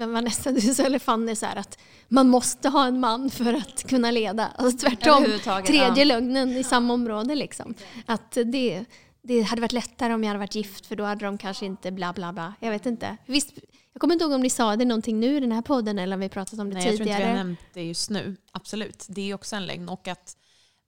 eh, 0.00 0.06
Vanessa 0.06 0.50
eller 0.86 0.98
Fanny, 0.98 1.36
så 1.36 1.46
här, 1.46 1.56
att 1.56 1.78
man 2.08 2.28
måste 2.28 2.68
ha 2.68 2.86
en 2.86 3.00
man 3.00 3.30
för 3.30 3.54
att 3.54 3.88
kunna 3.88 4.10
leda. 4.10 4.46
Alltså 4.56 4.88
tvärtom, 4.88 5.24
tredje 5.66 5.94
ja. 5.96 6.04
lögnen 6.04 6.56
i 6.56 6.64
samma 6.64 6.94
område. 6.94 7.34
Liksom. 7.34 7.74
Att 8.06 8.38
det, 8.44 8.84
det 9.22 9.42
hade 9.42 9.60
varit 9.60 9.72
lättare 9.72 10.14
om 10.14 10.22
jag 10.24 10.28
hade 10.28 10.38
varit 10.38 10.54
gift 10.54 10.86
för 10.86 10.96
då 10.96 11.04
hade 11.04 11.24
de 11.24 11.38
kanske 11.38 11.66
inte 11.66 11.92
bla 11.92 12.12
bla 12.12 12.32
bla. 12.32 12.54
Jag 12.60 12.70
vet 12.70 12.86
inte. 12.86 13.16
Visst, 13.26 13.52
jag 13.92 14.00
kommer 14.00 14.14
inte 14.14 14.24
ihåg 14.24 14.32
om 14.32 14.40
ni 14.40 14.50
sa 14.50 14.76
det 14.76 14.84
någonting 14.84 15.20
nu 15.20 15.36
i 15.36 15.40
den 15.40 15.52
här 15.52 15.62
podden 15.62 15.98
eller 15.98 16.16
om 16.16 16.20
vi 16.20 16.28
pratat 16.28 16.58
om 16.58 16.70
det 16.70 16.74
Nej, 16.74 16.84
tidigare. 16.84 17.08
Jag 17.10 17.16
tror 17.16 17.16
inte 17.16 17.22
vi 17.22 17.38
har 17.38 17.44
nämnt 17.44 17.60
det 17.72 17.82
just 17.82 18.10
nu. 18.10 18.36
Absolut. 18.52 19.06
Det 19.08 19.30
är 19.30 19.34
också 19.34 19.56
en 19.56 19.66
lögn. 19.66 19.88
Och 19.88 20.08
att 20.08 20.36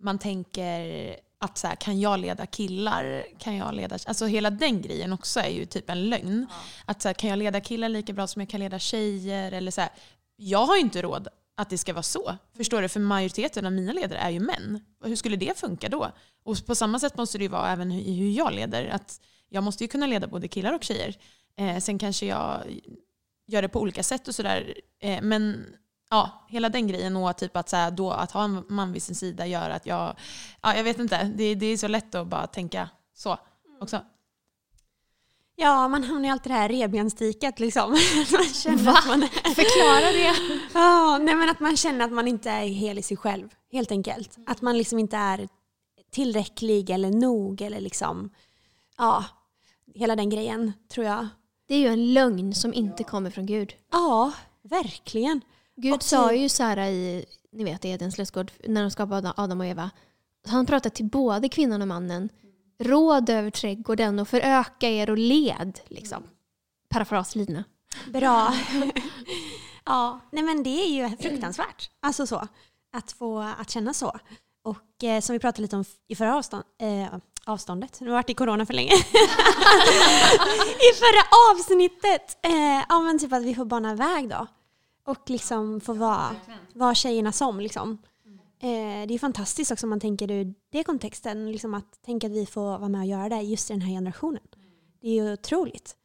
man 0.00 0.18
tänker 0.18 1.16
att 1.38 1.58
så 1.58 1.66
här, 1.66 1.76
kan 1.76 2.00
jag 2.00 2.20
leda 2.20 2.46
killar? 2.46 3.26
Kan 3.38 3.56
jag 3.56 3.74
leda... 3.74 3.98
Alltså 4.06 4.26
hela 4.26 4.50
den 4.50 4.82
grejen 4.82 5.12
också 5.12 5.40
är 5.40 5.48
ju 5.48 5.66
typ 5.66 5.90
en 5.90 6.10
lögn. 6.10 6.46
Ja. 6.50 6.56
Att 6.84 7.02
så 7.02 7.08
här, 7.08 7.14
kan 7.14 7.30
jag 7.30 7.38
leda 7.38 7.60
killar 7.60 7.88
lika 7.88 8.12
bra 8.12 8.26
som 8.26 8.42
jag 8.42 8.48
kan 8.48 8.60
leda 8.60 8.78
tjejer? 8.78 9.52
Eller 9.52 9.70
så 9.70 9.80
här, 9.80 9.90
jag 10.36 10.66
har 10.66 10.76
ju 10.76 10.80
inte 10.80 11.02
råd 11.02 11.28
att 11.56 11.70
det 11.70 11.78
ska 11.78 11.92
vara 11.92 12.02
så. 12.02 12.36
Förstår 12.56 12.82
du? 12.82 12.88
För 12.88 13.00
majoriteten 13.00 13.66
av 13.66 13.72
mina 13.72 13.92
ledare 13.92 14.18
är 14.18 14.30
ju 14.30 14.40
män. 14.40 14.80
Hur 15.04 15.16
skulle 15.16 15.36
det 15.36 15.58
funka 15.58 15.88
då? 15.88 16.12
Och 16.44 16.66
på 16.66 16.74
samma 16.74 16.98
sätt 16.98 17.16
måste 17.16 17.38
det 17.38 17.44
ju 17.44 17.50
vara 17.50 17.72
även 17.72 17.92
i 17.92 18.14
hur 18.14 18.30
jag 18.30 18.52
leder. 18.52 18.86
Att 18.86 19.20
jag 19.48 19.64
måste 19.64 19.84
ju 19.84 19.88
kunna 19.88 20.06
leda 20.06 20.26
både 20.26 20.48
killar 20.48 20.72
och 20.72 20.84
tjejer. 20.84 21.14
Eh, 21.58 21.78
sen 21.78 21.98
kanske 21.98 22.26
jag 22.26 22.62
gör 23.46 23.62
det 23.62 23.68
på 23.68 23.80
olika 23.80 24.02
sätt 24.02 24.28
och 24.28 24.34
sådär. 24.34 24.74
Eh, 25.00 25.22
men 25.22 25.66
ja, 26.10 26.46
hela 26.48 26.68
den 26.68 26.86
grejen 26.86 27.16
och 27.16 27.36
typ 27.36 27.56
att, 27.56 27.68
så 27.68 27.76
här, 27.76 27.90
då, 27.90 28.10
att 28.10 28.30
ha 28.30 28.44
en 28.44 28.64
man 28.68 28.92
vid 28.92 29.02
sin 29.02 29.14
sida 29.14 29.46
gör 29.46 29.70
att 29.70 29.86
jag, 29.86 30.16
ja, 30.62 30.76
jag 30.76 30.84
vet 30.84 30.98
inte, 30.98 31.24
det, 31.24 31.54
det 31.54 31.66
är 31.66 31.76
så 31.76 31.88
lätt 31.88 32.14
att 32.14 32.26
bara 32.26 32.46
tänka 32.46 32.88
så 33.14 33.38
också. 33.80 34.00
Ja, 35.58 35.88
man 35.88 36.04
hamnar 36.04 36.24
ju 36.24 36.30
alltid 36.30 36.52
i 36.52 36.54
det 36.54 36.60
här 36.60 36.68
revbensdiket 36.68 37.60
liksom. 37.60 37.90
man 38.32 38.44
känner 38.44 38.82
Va? 38.82 38.92
Att 38.92 39.06
man 39.06 39.22
är... 39.22 39.54
Förklara 39.54 40.12
det. 40.12 40.58
Ja, 40.74 41.18
nej, 41.18 41.34
men 41.34 41.50
att 41.50 41.60
man 41.60 41.76
känner 41.76 42.04
att 42.04 42.12
man 42.12 42.28
inte 42.28 42.50
är 42.50 42.66
hel 42.66 42.98
i 42.98 43.02
sig 43.02 43.16
själv, 43.16 43.48
helt 43.72 43.90
enkelt. 43.90 44.36
Att 44.46 44.62
man 44.62 44.78
liksom 44.78 44.98
inte 44.98 45.16
är 45.16 45.48
tillräcklig 46.10 46.90
eller 46.90 47.10
nog 47.10 47.62
eller 47.62 47.80
liksom, 47.80 48.30
ja, 48.96 49.24
hela 49.94 50.16
den 50.16 50.30
grejen 50.30 50.72
tror 50.92 51.06
jag. 51.06 51.28
Det 51.68 51.74
är 51.74 51.78
ju 51.78 51.88
en 51.88 52.12
lögn 52.14 52.54
som 52.54 52.74
inte 52.74 53.04
kommer 53.04 53.30
från 53.30 53.46
Gud. 53.46 53.74
Ja, 53.92 54.32
verkligen. 54.62 55.40
Gud 55.76 56.02
sa 56.02 56.32
ju 56.32 56.48
så 56.48 56.62
här 56.62 56.78
i, 56.78 57.24
ni 57.52 57.64
vet 57.64 57.84
i 57.84 57.88
Edens 57.88 58.18
lustgård, 58.18 58.52
när 58.64 58.82
de 58.82 58.90
skapade 58.90 59.32
Adam 59.36 59.60
och 59.60 59.66
Eva. 59.66 59.90
Han 60.46 60.66
pratade 60.66 60.94
till 60.94 61.04
både 61.04 61.48
kvinnan 61.48 61.82
och 61.82 61.88
mannen. 61.88 62.28
Råd 62.78 63.30
över 63.30 63.50
trädgården 63.50 64.18
och 64.18 64.28
föröka 64.28 64.88
er 64.88 65.10
och 65.10 65.18
led. 65.18 65.80
Liksom. 65.86 66.22
Parafras 66.88 67.34
Lina. 67.34 67.64
Bra. 68.12 68.54
ja, 69.84 70.20
nej 70.32 70.42
men 70.42 70.62
det 70.62 70.70
är 70.84 70.88
ju 70.88 71.16
fruktansvärt. 71.16 71.90
Alltså 72.00 72.26
så. 72.26 72.48
Att 72.92 73.12
få 73.12 73.38
att 73.38 73.70
känna 73.70 73.94
så. 73.94 74.18
Och 74.62 75.04
eh, 75.04 75.20
som 75.20 75.32
vi 75.32 75.38
pratade 75.38 75.62
lite 75.62 75.76
om 75.76 75.84
i 76.08 76.16
förra 76.16 76.36
avstånd, 76.36 76.64
eh, 76.80 77.18
avståndet, 77.44 78.00
nu 78.00 78.08
har 78.08 78.14
varit 78.14 78.30
i 78.30 78.34
corona 78.34 78.66
för 78.66 78.74
länge. 78.74 78.92
I 80.88 80.92
förra 80.98 81.52
avsnittet! 81.52 82.38
Eh, 82.42 82.84
ja 82.88 83.00
men 83.00 83.18
typ 83.18 83.32
att 83.32 83.42
vi 83.42 83.54
får 83.54 83.64
bana 83.64 83.94
väg 83.94 84.28
då. 84.28 84.46
Och 85.06 85.30
liksom 85.30 85.80
få 85.80 85.92
vara, 85.92 86.36
vara 86.74 86.94
tjejerna 86.94 87.32
som. 87.32 87.60
Liksom. 87.60 87.98
Eh, 88.58 89.06
det 89.08 89.14
är 89.14 89.18
fantastiskt 89.18 89.70
också 89.70 89.86
om 89.86 89.90
man 89.90 90.00
tänker 90.00 90.30
ur 90.30 90.54
det 90.72 90.84
kontexten. 90.84 91.52
Liksom 91.52 91.74
att 91.74 92.02
tänka 92.02 92.26
att 92.26 92.32
vi 92.32 92.46
får 92.46 92.60
vara 92.62 92.88
med 92.88 93.00
och 93.00 93.06
göra 93.06 93.28
det 93.28 93.42
just 93.42 93.70
i 93.70 93.72
den 93.72 93.82
här 93.82 93.92
generationen. 93.92 94.42
Det 95.00 95.08
är 95.08 95.12
ju 95.12 95.32
otroligt. 95.32 95.96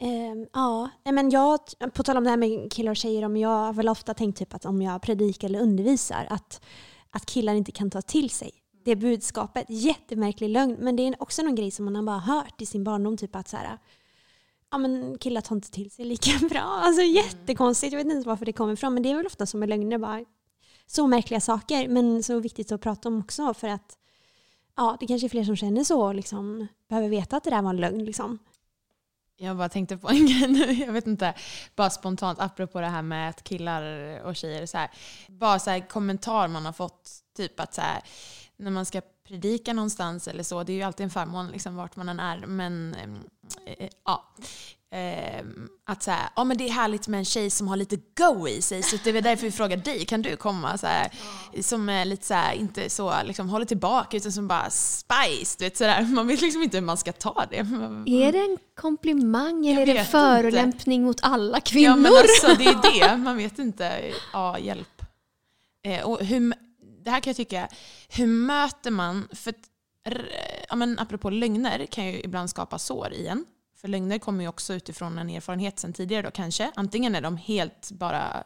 Eh, 0.00 0.46
ja, 0.52 0.90
men 1.04 1.30
jag, 1.30 1.58
på 1.94 2.02
tal 2.02 2.16
om 2.16 2.24
det 2.24 2.30
här 2.30 2.36
med 2.36 2.72
killar 2.72 2.90
och 2.90 2.96
tjejer, 2.96 3.24
om 3.24 3.36
jag 3.36 3.48
har 3.48 3.72
väl 3.72 3.88
ofta 3.88 4.14
tänkt 4.14 4.38
typ 4.38 4.54
att 4.54 4.64
om 4.64 4.82
jag 4.82 5.02
predikar 5.02 5.48
eller 5.48 5.60
undervisar 5.60 6.26
att, 6.30 6.60
att 7.10 7.26
killar 7.26 7.54
inte 7.54 7.72
kan 7.72 7.90
ta 7.90 8.02
till 8.02 8.30
sig 8.30 8.52
det 8.84 8.96
budskapet. 8.96 9.66
Jättemärklig 9.68 10.48
lögn, 10.48 10.76
men 10.80 10.96
det 10.96 11.02
är 11.06 11.22
också 11.22 11.42
någon 11.42 11.54
grej 11.54 11.70
som 11.70 11.84
man 11.84 11.96
har 11.96 12.02
bara 12.02 12.18
hört 12.18 12.62
i 12.62 12.66
sin 12.66 12.84
barndom. 12.84 13.16
Typ 13.16 13.36
att 13.36 13.48
så 13.48 13.56
här, 13.56 13.78
ja, 14.72 14.78
men 14.78 15.18
killar 15.18 15.40
tar 15.40 15.56
inte 15.56 15.70
till 15.70 15.90
sig 15.90 16.04
lika 16.04 16.46
bra. 16.50 16.60
Alltså 16.60 17.02
jättekonstigt, 17.02 17.92
jag 17.92 18.04
vet 18.04 18.12
inte 18.12 18.28
varför 18.28 18.46
det 18.46 18.52
kommer 18.52 18.72
ifrån. 18.72 18.94
Men 18.94 19.02
det 19.02 19.10
är 19.10 19.16
väl 19.16 19.26
ofta 19.26 19.46
som 19.46 19.60
med 19.60 19.68
lögner, 19.68 19.98
bara 19.98 20.24
så 20.86 21.06
märkliga 21.06 21.40
saker. 21.40 21.88
Men 21.88 22.22
så 22.22 22.40
viktigt 22.40 22.72
att 22.72 22.80
prata 22.80 23.08
om 23.08 23.20
också 23.20 23.54
för 23.54 23.68
att 23.68 23.98
ja, 24.76 24.96
det 25.00 25.06
kanske 25.06 25.26
är 25.26 25.28
fler 25.28 25.44
som 25.44 25.56
känner 25.56 25.84
så 25.84 26.02
och 26.02 26.14
liksom, 26.14 26.66
behöver 26.88 27.08
veta 27.08 27.36
att 27.36 27.44
det 27.44 27.50
där 27.50 27.62
var 27.62 27.70
en 27.70 27.76
lögn. 27.76 28.04
Liksom. 28.04 28.38
Jag 29.36 29.56
bara 29.56 29.68
tänkte 29.68 29.96
på 29.96 30.08
en 30.10 30.26
grej 30.26 30.48
nu, 30.48 30.72
jag 30.72 30.92
vet 30.92 31.06
inte, 31.06 31.34
bara 31.76 31.90
spontant 31.90 32.40
apropå 32.40 32.80
det 32.80 32.86
här 32.86 33.02
med 33.02 33.28
att 33.28 33.44
killar 33.44 34.20
och 34.24 34.36
tjejer 34.36 34.66
så 34.66 34.78
här, 34.78 34.90
bara 35.28 35.58
så 35.58 35.70
här 35.70 35.88
kommentar 35.88 36.48
man 36.48 36.64
har 36.64 36.72
fått, 36.72 37.10
typ 37.36 37.60
att 37.60 37.74
så 37.74 37.80
här, 37.80 38.02
när 38.56 38.70
man 38.70 38.86
ska 38.86 39.00
predika 39.24 39.72
någonstans 39.72 40.28
eller 40.28 40.42
så, 40.42 40.62
det 40.62 40.72
är 40.72 40.76
ju 40.76 40.82
alltid 40.82 41.04
en 41.04 41.10
förmån 41.10 41.48
liksom 41.48 41.76
vart 41.76 41.96
man 41.96 42.08
än 42.08 42.20
är, 42.20 42.46
men 42.46 42.96
ja. 44.04 44.34
Eh, 44.92 45.44
att 45.86 46.02
säga, 46.02 46.30
ja 46.36 46.44
men 46.44 46.56
det 46.56 46.68
är 46.68 46.72
härligt 46.72 47.08
med 47.08 47.18
en 47.18 47.24
tjej 47.24 47.50
som 47.50 47.68
har 47.68 47.76
lite 47.76 47.96
go 47.96 48.48
i 48.48 48.62
sig, 48.62 48.82
så 48.82 48.96
det 49.04 49.10
är 49.10 49.22
därför 49.22 49.46
vi 49.46 49.52
frågar 49.52 49.76
dig, 49.76 50.04
kan 50.04 50.22
du 50.22 50.36
komma? 50.36 50.78
Så 50.78 50.86
här, 50.86 51.10
som 51.62 51.88
är 51.88 52.04
lite 52.04 52.26
så 52.26 52.34
här, 52.34 52.54
inte 52.54 52.90
så, 52.90 53.22
liksom 53.24 53.48
håller 53.48 53.64
tillbaka, 53.64 54.16
utan 54.16 54.32
som 54.32 54.48
bara 54.48 54.70
spice, 54.70 55.56
du 55.58 55.64
vet 55.64 55.76
sådär. 55.76 56.02
Man 56.02 56.26
vet 56.26 56.40
liksom 56.40 56.62
inte 56.62 56.76
hur 56.76 56.84
man 56.84 56.96
ska 56.96 57.12
ta 57.12 57.46
det. 57.50 57.56
Är 57.56 58.32
det 58.32 58.38
en 58.38 58.58
komplimang 58.80 59.66
eller 59.66 59.82
är 59.82 59.86
det 59.86 59.92
vet 59.92 60.10
förolämpning 60.10 61.04
mot 61.04 61.20
alla 61.22 61.60
kvinnor? 61.60 61.90
Ja 61.90 61.96
men 61.96 62.12
alltså 62.12 62.46
det 62.46 62.64
är 62.64 63.08
det, 63.10 63.16
man 63.24 63.36
vet 63.36 63.58
inte. 63.58 64.12
Ja, 64.32 64.58
hjälp. 64.58 65.02
Eh, 65.84 66.04
och 66.04 66.20
hur, 66.20 66.54
det 67.04 67.10
här 67.10 67.20
kan 67.20 67.30
jag 67.30 67.36
tycka, 67.36 67.68
hur 68.08 68.26
möter 68.26 68.90
man, 68.90 69.28
för 69.32 69.54
ja, 70.68 70.76
men 70.76 70.98
apropå 70.98 71.30
lögner 71.30 71.86
kan 71.86 72.06
ju 72.06 72.20
ibland 72.20 72.50
skapa 72.50 72.78
sår 72.78 73.12
i 73.12 73.26
en. 73.26 73.44
För 73.76 73.88
lögner 73.88 74.18
kommer 74.18 74.44
ju 74.44 74.48
också 74.48 74.74
utifrån 74.74 75.18
en 75.18 75.30
erfarenhet 75.30 75.78
sedan 75.78 75.92
tidigare 75.92 76.22
då 76.22 76.30
kanske. 76.30 76.72
Antingen 76.74 77.14
är 77.14 77.20
de 77.20 77.36
helt 77.36 77.90
bara 77.90 78.44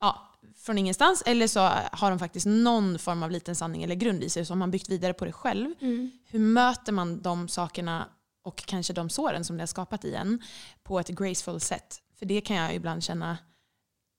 ja, 0.00 0.28
från 0.56 0.78
ingenstans 0.78 1.22
eller 1.26 1.46
så 1.46 1.60
har 1.92 2.10
de 2.10 2.18
faktiskt 2.18 2.46
någon 2.46 2.98
form 2.98 3.22
av 3.22 3.30
liten 3.30 3.56
sanning 3.56 3.82
eller 3.82 3.94
grund 3.94 4.24
i 4.24 4.30
sig 4.30 4.44
som 4.44 4.58
man 4.58 4.70
byggt 4.70 4.88
vidare 4.88 5.12
på 5.12 5.24
det 5.24 5.32
själv. 5.32 5.74
Mm. 5.80 6.10
Hur 6.26 6.38
möter 6.38 6.92
man 6.92 7.22
de 7.22 7.48
sakerna 7.48 8.08
och 8.42 8.56
kanske 8.56 8.92
de 8.92 9.10
såren 9.10 9.44
som 9.44 9.56
det 9.56 9.62
har 9.62 9.66
skapat 9.66 10.04
i 10.04 10.14
en 10.14 10.42
på 10.82 11.00
ett 11.00 11.08
graceful 11.08 11.60
sätt? 11.60 12.02
För 12.18 12.26
det 12.26 12.40
kan 12.40 12.56
jag 12.56 12.74
ibland 12.74 13.04
känna, 13.04 13.38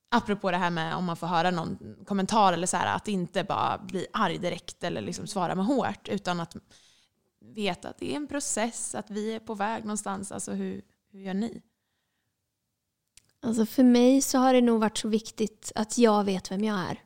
apropå 0.10 0.52
det 0.52 0.58
här 0.58 0.70
med 0.70 0.96
om 0.96 1.06
man 1.06 1.18
får 1.18 1.28
höra 1.28 1.52
någon 1.52 1.96
kommentar 2.06 2.54
eller 2.54 2.68
så 2.68 2.78
här, 2.78 2.96
att 2.96 3.08
inte 3.08 3.44
bara 3.44 3.78
bli 3.78 4.08
arg 4.14 4.38
direkt 4.38 4.84
eller 4.84 5.02
liksom 5.02 5.28
svara 5.28 5.56
med 5.56 5.66
hårt, 5.66 6.08
utan 6.08 6.40
att 6.40 6.56
veta 7.42 7.90
att 7.90 7.98
det 8.00 8.12
är 8.12 8.16
en 8.16 8.28
process, 8.28 8.96
att 8.96 9.10
vi 9.10 9.34
är 9.34 9.40
på 9.40 9.54
väg 9.54 9.84
någonstans. 9.84 10.32
Alltså 10.32 10.52
hur, 10.52 10.82
hur 11.12 11.20
gör 11.20 11.34
ni? 11.34 11.62
Alltså 13.42 13.66
för 13.66 13.84
mig 13.84 14.22
så 14.22 14.38
har 14.38 14.54
det 14.54 14.62
nog 14.62 14.80
varit 14.80 14.98
så 14.98 15.08
viktigt 15.08 15.72
att 15.76 15.98
jag 15.98 16.24
vet 16.24 16.52
vem 16.52 16.64
jag 16.64 16.80
är. 16.80 17.04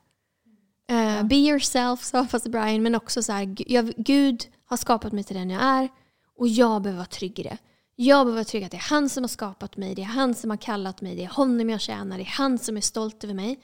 Eh, 0.88 1.24
Be 1.24 1.36
yourself, 1.36 2.04
sa 2.04 2.26
fast 2.26 2.48
Brian, 2.48 2.84
men 2.84 2.96
också 2.96 3.24
så 3.24 3.32
här, 3.32 3.56
jag, 3.72 3.94
Gud 3.98 4.48
har 4.66 4.78
skapat 4.78 5.14
mig 5.14 5.24
till 5.24 5.36
den 5.36 5.50
jag 5.50 5.64
är 5.64 5.90
och 6.38 6.48
jag 6.48 6.82
behöver 6.82 6.98
vara 6.98 7.06
trygg 7.06 7.40
i 7.40 7.44
det. 7.44 7.58
Jag 7.96 8.26
behöver 8.26 8.32
vara 8.32 8.44
trygg 8.44 8.64
att 8.64 8.72
det 8.72 8.78
är 8.78 8.90
han 8.90 9.10
som 9.10 9.24
har 9.24 9.28
skapat 9.28 9.78
mig, 9.78 9.96
det 9.96 10.02
är 10.02 10.06
han 10.06 10.36
som 10.36 10.50
har 10.50 10.58
kallat 10.58 11.02
mig, 11.02 11.16
det 11.16 11.24
är 11.24 11.28
honom 11.28 11.70
jag 11.70 11.82
tjänar, 11.82 12.18
det 12.18 12.24
är 12.24 12.26
han 12.26 12.58
som 12.58 12.78
är 12.78 12.82
stolt 12.82 13.24
över 13.24 13.34
mig. 13.34 13.60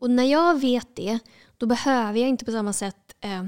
Och 0.00 0.10
när 0.10 0.24
jag 0.24 0.60
vet 0.60 0.96
det, 0.96 1.18
då 1.58 1.66
behöver 1.66 2.20
jag 2.20 2.28
inte 2.28 2.44
på 2.44 2.52
samma 2.52 2.72
sätt 2.72 3.14
eh, 3.20 3.44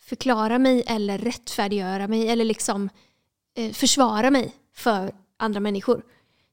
förklara 0.00 0.58
mig 0.58 0.84
eller 0.86 1.18
rättfärdiggöra 1.18 2.08
mig 2.08 2.28
eller 2.28 2.44
liksom 2.44 2.90
eh, 3.54 3.72
försvara 3.72 4.30
mig 4.30 4.54
för 4.74 5.12
andra 5.36 5.60
människor. 5.60 6.02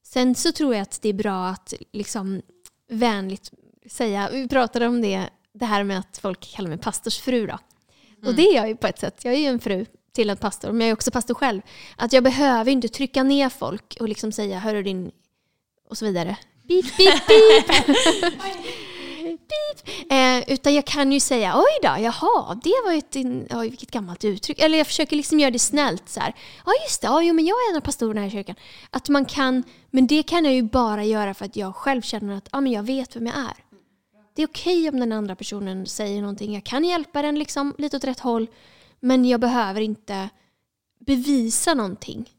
Sen 0.02 0.34
så 0.34 0.52
tror 0.52 0.74
jag 0.74 0.82
att 0.82 1.02
det 1.02 1.08
är 1.08 1.14
bra 1.14 1.46
att 1.46 1.74
liksom 1.92 2.42
vänligt 2.88 3.50
säga, 3.90 4.30
vi 4.32 4.48
pratade 4.48 4.86
om 4.86 5.00
det, 5.00 5.30
det 5.52 5.64
här 5.64 5.84
med 5.84 5.98
att 5.98 6.18
folk 6.18 6.40
kallar 6.40 6.68
mig 6.68 6.78
pastorsfru 6.78 7.46
då. 7.46 7.58
Och 8.28 8.34
det 8.34 8.42
är 8.42 8.54
jag 8.54 8.68
ju 8.68 8.76
på 8.76 8.86
ett 8.86 8.98
sätt, 8.98 9.24
jag 9.24 9.34
är 9.34 9.38
ju 9.38 9.46
en 9.46 9.60
fru 9.60 9.86
till 10.16 10.30
en 10.30 10.36
pastor, 10.36 10.72
men 10.72 10.80
jag 10.80 10.88
är 10.88 10.92
också 10.92 11.10
pastor 11.10 11.34
själv. 11.34 11.62
Att 11.96 12.12
jag 12.12 12.24
behöver 12.24 12.70
inte 12.70 12.88
trycka 12.88 13.22
ner 13.22 13.48
folk 13.48 13.96
och 14.00 14.08
liksom 14.08 14.32
säga, 14.32 14.58
hörru 14.58 14.82
din, 14.82 15.10
och 15.90 15.98
så 15.98 16.04
vidare. 16.04 16.36
Beep, 16.68 16.96
beep, 16.96 17.26
beep. 17.26 18.66
Eh, 20.10 20.54
utan 20.54 20.74
jag 20.74 20.84
kan 20.84 21.12
ju 21.12 21.20
säga, 21.20 21.56
oj 21.56 21.78
då, 21.82 22.02
jaha, 22.02 22.60
det 22.64 22.74
var 22.84 22.92
ju 22.92 22.98
ett, 22.98 23.16
oj, 23.54 23.68
vilket 23.68 23.90
gammalt 23.90 24.24
uttryck. 24.24 24.58
Eller 24.58 24.78
jag 24.78 24.86
försöker 24.86 25.16
liksom 25.16 25.40
göra 25.40 25.50
det 25.50 25.58
snällt 25.58 26.08
så 26.08 26.20
här. 26.20 26.34
Ja 26.66 26.72
just 26.84 27.00
det, 27.00 27.06
ja, 27.06 27.22
jo, 27.22 27.34
men 27.34 27.44
jag 27.46 27.56
är 27.56 27.70
en 27.70 27.76
av 27.76 27.80
pastorerna 27.80 28.20
här 28.20 28.28
i 28.28 28.30
kyrkan. 28.30 28.56
Att 28.90 29.08
man 29.08 29.24
kan, 29.24 29.62
men 29.90 30.06
det 30.06 30.22
kan 30.22 30.44
jag 30.44 30.54
ju 30.54 30.62
bara 30.62 31.04
göra 31.04 31.34
för 31.34 31.44
att 31.44 31.56
jag 31.56 31.76
själv 31.76 32.02
känner 32.02 32.36
att 32.36 32.48
ja, 32.52 32.60
men 32.60 32.72
jag 32.72 32.82
vet 32.82 33.16
vem 33.16 33.26
jag 33.26 33.36
är. 33.36 33.56
Det 34.34 34.42
är 34.42 34.46
okej 34.46 34.88
om 34.88 35.00
den 35.00 35.12
andra 35.12 35.36
personen 35.36 35.86
säger 35.86 36.20
någonting. 36.20 36.54
Jag 36.54 36.64
kan 36.64 36.84
hjälpa 36.84 37.22
den 37.22 37.38
liksom 37.38 37.74
lite 37.78 37.96
åt 37.96 38.04
rätt 38.04 38.20
håll. 38.20 38.46
Men 39.00 39.24
jag 39.24 39.40
behöver 39.40 39.80
inte 39.80 40.28
bevisa 40.98 41.74
någonting. 41.74 42.30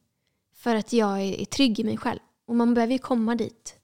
För 0.55 0.75
att 0.75 0.93
jag 0.93 1.21
är, 1.21 1.45
trygg 1.45 1.79
i 1.79 1.83
mig 1.83 1.97
själv. 1.97 2.19
Och 2.47 2.55
man 2.55 2.73
behöver 2.73 2.93
ju 2.93 2.99
komma 2.99 3.35
dit. 3.35 3.75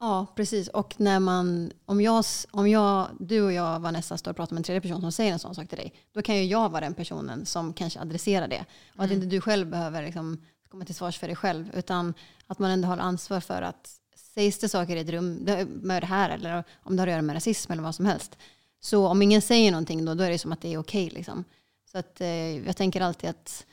Ja, 0.00 0.26
precis. 0.36 0.68
Och 0.68 0.94
när 1.00 1.20
man, 1.20 1.72
om, 1.84 2.00
jag, 2.00 2.24
om 2.50 2.68
jag, 2.68 3.08
du 3.20 3.42
och 3.42 3.52
jag, 3.52 3.80
Vanessa, 3.80 4.18
står 4.18 4.30
och 4.30 4.36
pratar 4.36 4.54
med 4.54 4.60
en 4.60 4.64
tredje 4.64 4.80
person 4.80 5.00
som 5.00 5.12
säger 5.12 5.32
en 5.32 5.38
sån 5.38 5.54
sak 5.54 5.68
till 5.68 5.78
dig, 5.78 5.94
då 6.12 6.22
kan 6.22 6.36
ju 6.36 6.44
jag 6.44 6.68
vara 6.68 6.80
den 6.80 6.94
personen 6.94 7.46
som 7.46 7.72
kanske 7.72 8.00
adresserar 8.00 8.48
det. 8.48 8.64
Och 8.96 9.04
att 9.04 9.10
inte 9.10 9.26
du 9.26 9.40
själv 9.40 9.70
behöver 9.70 10.02
liksom 10.02 10.44
komma 10.68 10.84
till 10.84 10.94
svars 10.94 11.18
för 11.18 11.26
dig 11.26 11.36
själv, 11.36 11.70
utan 11.74 12.14
att 12.46 12.58
man 12.58 12.70
ändå 12.70 12.88
har 12.88 12.98
ansvar 12.98 13.40
för 13.40 13.62
att 13.62 14.00
sägs 14.34 14.58
det 14.58 14.68
saker 14.68 14.96
i 14.96 15.00
ett 15.00 15.08
rum 15.08 15.34
med 15.66 16.02
det 16.02 16.06
här, 16.06 16.30
eller 16.30 16.64
om 16.82 16.96
det 16.96 17.02
har 17.02 17.06
att 17.06 17.12
göra 17.12 17.22
med 17.22 17.34
rasism 17.34 17.72
eller 17.72 17.82
vad 17.82 17.94
som 17.94 18.06
helst, 18.06 18.38
så 18.84 19.06
om 19.06 19.22
ingen 19.22 19.42
säger 19.42 19.70
någonting 19.70 20.04
då, 20.04 20.14
då 20.14 20.24
är 20.24 20.30
det 20.30 20.38
som 20.38 20.52
att 20.52 20.60
det 20.60 20.72
är 20.72 20.78
okej. 20.78 21.10
liksom. 21.10 21.44
Så 21.92 21.98
att, 21.98 22.20
eh, 22.20 22.66
jag 22.66 22.76
tänker 22.76 23.00
alltid 23.00 23.30
att 23.30 23.66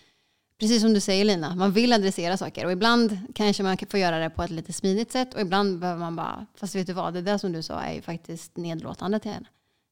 Precis 0.59 0.81
som 0.81 0.93
du 0.93 0.99
säger 0.99 1.25
Lina, 1.25 1.55
man 1.55 1.71
vill 1.71 1.93
adressera 1.93 2.37
saker 2.37 2.65
och 2.65 2.71
ibland 2.71 3.17
kanske 3.35 3.63
man 3.63 3.77
får 3.89 3.99
göra 3.99 4.19
det 4.19 4.29
på 4.29 4.43
ett 4.43 4.49
lite 4.49 4.73
smidigt 4.73 5.11
sätt 5.11 5.33
och 5.33 5.41
ibland 5.41 5.79
behöver 5.79 5.99
man 5.99 6.15
bara, 6.15 6.45
fast 6.55 6.75
vet 6.75 6.87
du 6.87 6.93
vad, 6.93 7.13
det 7.13 7.21
där 7.21 7.37
som 7.37 7.51
du 7.51 7.63
sa 7.63 7.79
är 7.81 7.93
ju 7.93 8.01
faktiskt 8.01 8.57
nedlåtande 8.57 9.19
till 9.19 9.31
henne. 9.31 9.47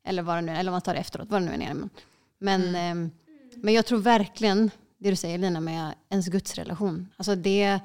Eller 0.05 0.21
vad 0.21 0.37
det 0.37 0.41
nu 0.41 0.51
eller 0.51 0.71
om 0.71 0.73
man 0.73 0.81
tar 0.81 0.93
det 0.93 0.99
efteråt, 0.99 1.29
vad 1.29 1.41
det 1.41 1.57
nu 1.57 1.63
är. 1.63 1.73
Men, 1.73 1.89
men, 2.37 2.75
ehm, 2.75 3.11
men 3.55 3.73
jag 3.73 3.85
tror 3.85 3.99
verkligen, 3.99 4.71
det 4.97 5.09
du 5.09 5.15
säger 5.15 5.37
Lina, 5.37 5.59
med 5.59 5.93
ens 6.09 6.27
gudsrelation, 6.27 7.09
alltså 7.17 7.35
det, 7.35 7.79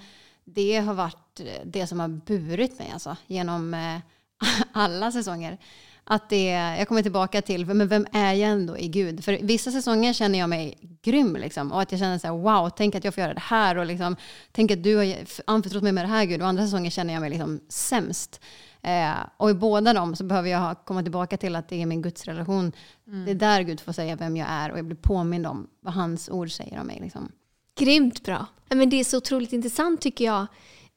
det 0.44 0.76
har 0.76 0.94
varit 0.94 1.40
det 1.64 1.86
som 1.86 2.00
har 2.00 2.08
burit 2.08 2.78
mig 2.78 2.90
alltså, 2.92 3.16
genom 3.26 3.74
eh, 3.74 4.00
alla 4.72 5.12
säsonger. 5.12 5.58
Att 6.06 6.28
det, 6.28 6.44
jag 6.44 6.88
kommer 6.88 7.02
tillbaka 7.02 7.42
till, 7.42 7.66
men 7.66 7.88
vem 7.88 8.06
är 8.12 8.32
jag 8.32 8.50
ändå 8.50 8.78
i 8.78 8.88
Gud? 8.88 9.24
För 9.24 9.38
vissa 9.42 9.70
säsonger 9.70 10.12
känner 10.12 10.38
jag 10.38 10.48
mig 10.48 10.78
grym 11.02 11.36
liksom, 11.36 11.72
och 11.72 11.82
att 11.82 11.92
jag 11.92 11.98
känner 11.98 12.18
så 12.18 12.26
här, 12.26 12.34
wow, 12.34 12.70
tänk 12.76 12.94
att 12.94 13.04
jag 13.04 13.14
får 13.14 13.22
göra 13.22 13.34
det 13.34 13.40
här 13.40 13.78
och 13.78 13.86
liksom, 13.86 14.16
tänk 14.52 14.70
att 14.70 14.82
du 14.82 14.96
har 14.96 15.16
anförtrott 15.46 15.82
mig 15.82 15.92
med 15.92 16.04
det 16.04 16.08
här 16.08 16.24
Gud. 16.24 16.42
Och 16.42 16.48
andra 16.48 16.64
säsonger 16.64 16.90
känner 16.90 17.14
jag 17.14 17.20
mig 17.20 17.30
liksom 17.30 17.60
sämst. 17.68 18.40
Eh, 18.82 19.14
och 19.36 19.50
i 19.50 19.54
båda 19.54 19.92
dem 19.92 20.16
så 20.16 20.24
behöver 20.24 20.48
jag 20.48 20.58
ha, 20.58 20.74
komma 20.74 21.02
tillbaka 21.02 21.36
till 21.36 21.56
att 21.56 21.68
det 21.68 21.82
är 21.82 21.86
min 21.86 22.02
gudsrelation. 22.02 22.72
Det 23.04 23.30
är 23.30 23.34
där 23.34 23.62
Gud 23.62 23.80
får 23.80 23.92
säga 23.92 24.16
vem 24.16 24.36
jag 24.36 24.48
är 24.50 24.72
och 24.72 24.78
jag 24.78 24.84
blir 24.84 24.96
påmind 24.96 25.46
om 25.46 25.66
vad 25.80 25.94
hans 25.94 26.28
ord 26.28 26.50
säger 26.50 26.80
om 26.80 26.86
mig. 26.86 26.98
Liksom. 27.00 27.32
Grymt 27.78 28.24
bra. 28.24 28.46
Men 28.68 28.90
det 28.90 29.00
är 29.00 29.04
så 29.04 29.16
otroligt 29.16 29.52
intressant 29.52 30.00
tycker 30.00 30.24
jag. 30.24 30.46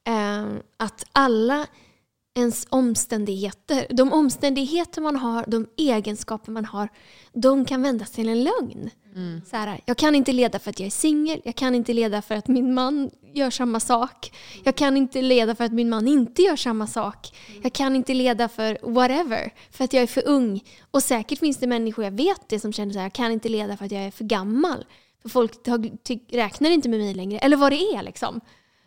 Eh, 0.04 0.46
att 0.76 1.04
alla 1.12 1.66
ens 2.38 2.66
omständigheter, 2.68 3.86
de 3.90 4.12
omständigheter 4.12 5.00
man 5.00 5.16
har, 5.16 5.44
de 5.48 5.66
egenskaper 5.76 6.52
man 6.52 6.64
har, 6.64 6.88
de 7.32 7.64
kan 7.64 7.82
vändas 7.82 8.10
till 8.10 8.28
en 8.28 8.44
lögn. 8.44 8.90
Så 9.50 9.56
här, 9.56 9.80
jag 9.84 9.96
kan 9.96 10.14
inte 10.14 10.32
leda 10.32 10.58
för 10.58 10.70
att 10.70 10.80
jag 10.80 10.86
är 10.86 10.90
singel, 10.90 11.40
jag 11.44 11.54
kan 11.54 11.74
inte 11.74 11.92
leda 11.92 12.22
för 12.22 12.34
att 12.34 12.48
min 12.48 12.74
man 12.74 13.10
gör 13.34 13.50
samma 13.50 13.80
sak. 13.80 14.32
Jag 14.64 14.74
kan 14.74 14.96
inte 14.96 15.22
leda 15.22 15.54
för 15.54 15.64
att 15.64 15.72
min 15.72 15.88
man 15.88 16.08
inte 16.08 16.42
gör 16.42 16.56
samma 16.56 16.86
sak. 16.86 17.36
Jag 17.62 17.72
kan 17.72 17.96
inte 17.96 18.14
leda 18.14 18.48
för 18.48 18.78
whatever, 18.82 19.52
för 19.70 19.84
att 19.84 19.92
jag 19.92 20.02
är 20.02 20.06
för 20.06 20.28
ung. 20.28 20.64
Och 20.90 21.02
säkert 21.02 21.38
finns 21.38 21.56
det 21.56 21.66
människor, 21.66 22.04
jag 22.04 22.12
vet 22.12 22.48
det, 22.48 22.60
som 22.60 22.72
känner 22.72 22.92
så 22.92 22.98
här, 22.98 23.06
jag 23.06 23.12
kan 23.12 23.32
inte 23.32 23.48
leda 23.48 23.76
för 23.76 23.84
att 23.84 23.92
jag 23.92 24.02
är 24.02 24.10
för 24.10 24.24
gammal. 24.24 24.84
För 25.22 25.28
folk 25.28 25.52
räknar 26.30 26.70
inte 26.70 26.88
med 26.88 27.00
mig 27.00 27.14
längre. 27.14 27.38
Eller 27.38 27.56
vad 27.56 27.72
det 27.72 27.94
är 27.94 28.02
liksom. 28.02 28.40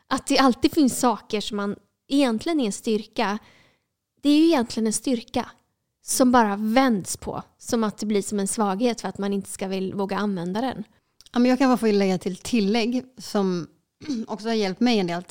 Att 0.07 0.27
det 0.27 0.37
alltid 0.37 0.73
finns 0.73 0.99
saker 0.99 1.41
som 1.41 1.57
man 1.57 1.75
egentligen 2.15 2.59
är 2.59 2.65
en 2.65 2.71
styrka. 2.71 3.39
Det 4.21 4.29
är 4.29 4.37
ju 4.37 4.45
egentligen 4.45 4.87
en 4.87 4.93
styrka 4.93 5.49
som 6.03 6.31
bara 6.31 6.55
vänds 6.55 7.17
på. 7.17 7.43
Som 7.57 7.83
att 7.83 7.97
det 7.97 8.05
blir 8.05 8.21
som 8.21 8.39
en 8.39 8.47
svaghet 8.47 9.01
för 9.01 9.09
att 9.09 9.17
man 9.17 9.33
inte 9.33 9.49
ska 9.49 9.67
vill, 9.67 9.93
våga 9.93 10.17
använda 10.17 10.61
den. 10.61 10.83
Ja, 11.31 11.39
men 11.39 11.49
jag 11.49 11.59
kan 11.59 11.69
bara 11.69 11.77
få 11.77 11.91
lägga 11.91 12.17
till 12.17 12.37
tillägg 12.37 13.03
som 13.17 13.67
också 14.27 14.47
har 14.47 14.53
hjälpt 14.53 14.79
mig 14.79 14.99
en 14.99 15.07
del. 15.07 15.23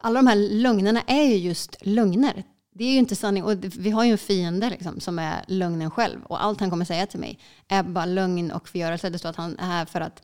Alla 0.00 0.18
de 0.18 0.26
här 0.26 0.36
lögnerna 0.36 1.02
är 1.02 1.24
ju 1.24 1.36
just 1.36 1.76
lögner. 1.80 2.44
Det 2.74 2.84
är 2.84 2.92
ju 2.92 2.98
inte 2.98 3.16
sanning. 3.16 3.44
Och 3.44 3.52
vi 3.62 3.90
har 3.90 4.04
ju 4.04 4.12
en 4.12 4.18
fiende 4.18 4.70
liksom, 4.70 5.00
som 5.00 5.18
är 5.18 5.44
lögnen 5.46 5.90
själv. 5.90 6.24
Och 6.24 6.44
allt 6.44 6.60
han 6.60 6.70
kommer 6.70 6.84
säga 6.84 7.06
till 7.06 7.20
mig 7.20 7.38
är 7.68 7.82
bara 7.82 8.04
lögn 8.04 8.50
och 8.52 8.68
förgörelse. 8.68 9.10
Det 9.10 9.18
står 9.18 9.28
att 9.28 9.36
han 9.36 9.58
är 9.58 9.66
här 9.66 9.86
för 9.86 10.00
att 10.00 10.22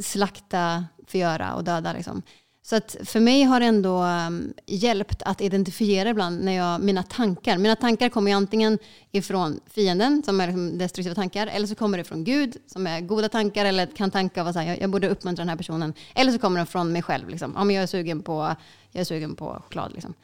slakta, 0.00 0.84
förgöra 1.06 1.54
och 1.54 1.64
döda. 1.64 1.92
Liksom. 1.92 2.22
Så 2.62 2.76
att 2.76 2.96
för 3.04 3.20
mig 3.20 3.42
har 3.42 3.60
det 3.60 3.66
ändå 3.66 4.02
um, 4.02 4.52
hjälpt 4.66 5.22
att 5.22 5.40
identifiera 5.40 6.08
ibland 6.08 6.44
när 6.44 6.52
jag, 6.52 6.80
mina 6.80 7.02
tankar. 7.02 7.58
Mina 7.58 7.76
tankar 7.76 8.08
kommer 8.08 8.30
ju 8.30 8.36
antingen 8.36 8.78
ifrån 9.12 9.60
fienden, 9.66 10.22
som 10.22 10.40
är 10.40 10.46
liksom 10.46 10.78
destruktiva 10.78 11.14
tankar, 11.14 11.46
eller 11.46 11.66
så 11.66 11.74
kommer 11.74 11.98
det 11.98 12.04
från 12.04 12.24
Gud, 12.24 12.56
som 12.66 12.86
är 12.86 13.00
goda 13.00 13.28
tankar, 13.28 13.64
eller 13.64 13.86
kan 13.86 14.10
tanka 14.10 14.52
så 14.52 14.58
här, 14.58 14.66
jag, 14.66 14.80
jag 14.80 14.90
borde 14.90 15.08
uppmuntra 15.08 15.40
den 15.42 15.48
här 15.48 15.56
personen. 15.56 15.94
Eller 16.14 16.32
så 16.32 16.38
kommer 16.38 16.56
den 16.56 16.66
från 16.66 16.92
mig 16.92 17.02
själv. 17.02 17.28
Liksom. 17.28 17.52
Ja, 17.56 17.64
men 17.64 17.76
jag, 17.76 17.82
är 17.82 17.86
sugen 17.86 18.22
på, 18.22 18.56
jag 18.92 19.00
är 19.00 19.04
sugen 19.04 19.36
på 19.36 19.62
choklad. 19.64 19.92
Liksom. 19.92 20.14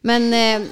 Men 0.00 0.22
eh, 0.32 0.68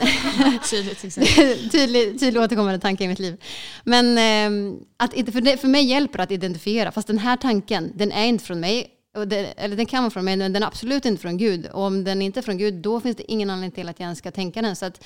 Tydligt 0.70 1.00
tydlig, 1.72 2.20
tydlig 2.20 2.42
återkommande 2.42 2.78
tanke 2.78 3.04
i 3.04 3.08
mitt 3.08 3.18
liv. 3.18 3.42
Men 3.84 4.18
eh, 4.18 4.76
att, 4.96 5.12
för, 5.32 5.40
det, 5.40 5.56
för 5.56 5.68
mig 5.68 5.84
hjälper 5.84 6.18
att 6.18 6.30
identifiera, 6.30 6.92
fast 6.92 7.08
den 7.08 7.18
här 7.18 7.36
tanken, 7.36 7.92
den 7.94 8.12
är 8.12 8.24
inte 8.24 8.44
från 8.44 8.60
mig. 8.60 8.91
Det, 9.26 9.36
eller 9.56 9.76
den 9.76 9.86
kan 9.86 10.02
vara 10.02 10.10
från 10.10 10.24
mig, 10.24 10.36
men 10.36 10.52
den 10.52 10.62
är 10.62 10.66
absolut 10.66 11.04
inte 11.04 11.22
från 11.22 11.36
Gud. 11.36 11.66
Och 11.66 11.82
om 11.82 12.04
den 12.04 12.22
inte 12.22 12.40
är 12.40 12.42
från 12.42 12.58
Gud, 12.58 12.74
då 12.74 13.00
finns 13.00 13.16
det 13.16 13.32
ingen 13.32 13.50
anledning 13.50 13.70
till 13.70 13.88
att 13.88 14.00
jag 14.00 14.04
ens 14.04 14.18
ska 14.18 14.30
tänka 14.30 14.62
den. 14.62 14.76
Så 14.76 14.86
att, 14.86 15.04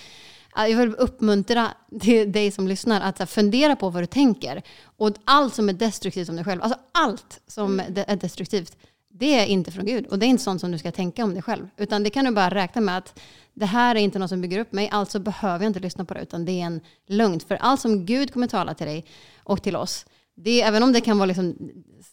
jag 0.57 0.77
vill 0.77 0.95
uppmuntra 0.95 1.71
dig 2.27 2.51
som 2.51 2.69
lyssnar 2.69 3.01
att 3.01 3.31
fundera 3.31 3.77
på 3.77 3.91
vad 3.91 4.03
du 4.03 4.07
tänker. 4.07 4.63
Och 4.97 5.11
allt 5.25 5.55
som 5.55 5.69
är 5.69 5.73
destruktivt 5.73 6.29
om 6.29 6.37
dig 6.37 6.45
själv, 6.45 6.63
alltså 6.63 6.79
allt 6.93 7.41
som 7.47 7.81
är 7.81 8.17
destruktivt, 8.17 8.77
det 9.09 9.39
är 9.39 9.47
inte 9.47 9.73
från 9.73 9.87
Gud. 9.87 10.07
Och 10.07 10.19
det 10.19 10.27
är 10.27 10.29
inte 10.29 10.43
sånt 10.43 10.61
som 10.61 10.73
du 10.73 10.79
ska 10.79 10.93
tänka 10.93 11.25
om 11.25 11.35
dig 11.35 11.43
själv. 11.43 11.69
Utan 11.77 12.03
det 12.03 12.11
kan 12.11 12.25
du 12.25 12.31
bara 12.31 12.51
räkna 12.51 12.81
med 12.81 12.99
att 12.99 13.21
det 13.55 13.67
här 13.67 13.95
är 13.95 14.01
inte 14.01 14.19
något 14.19 14.29
som 14.29 14.41
bygger 14.41 14.59
upp 14.59 14.73
mig, 14.73 14.89
alltså 14.93 15.19
behöver 15.19 15.65
jag 15.65 15.71
inte 15.71 15.81
lyssna 15.81 16.05
på 16.05 16.15
det, 16.15 16.21
utan 16.21 16.45
det 16.45 16.53
är 16.53 16.65
en 16.65 16.81
lögn. 17.07 17.41
För 17.41 17.55
allt 17.55 17.81
som 17.81 18.07
Gud 18.07 18.33
kommer 18.33 18.47
tala 18.47 18.75
till 18.75 18.87
dig 18.87 19.05
och 19.45 19.63
till 19.63 19.77
oss, 19.77 20.07
det, 20.37 20.63
även 20.63 20.83
om 20.83 20.93
det 20.93 21.01
kan 21.01 21.19
vara 21.19 21.27
liksom 21.27 21.57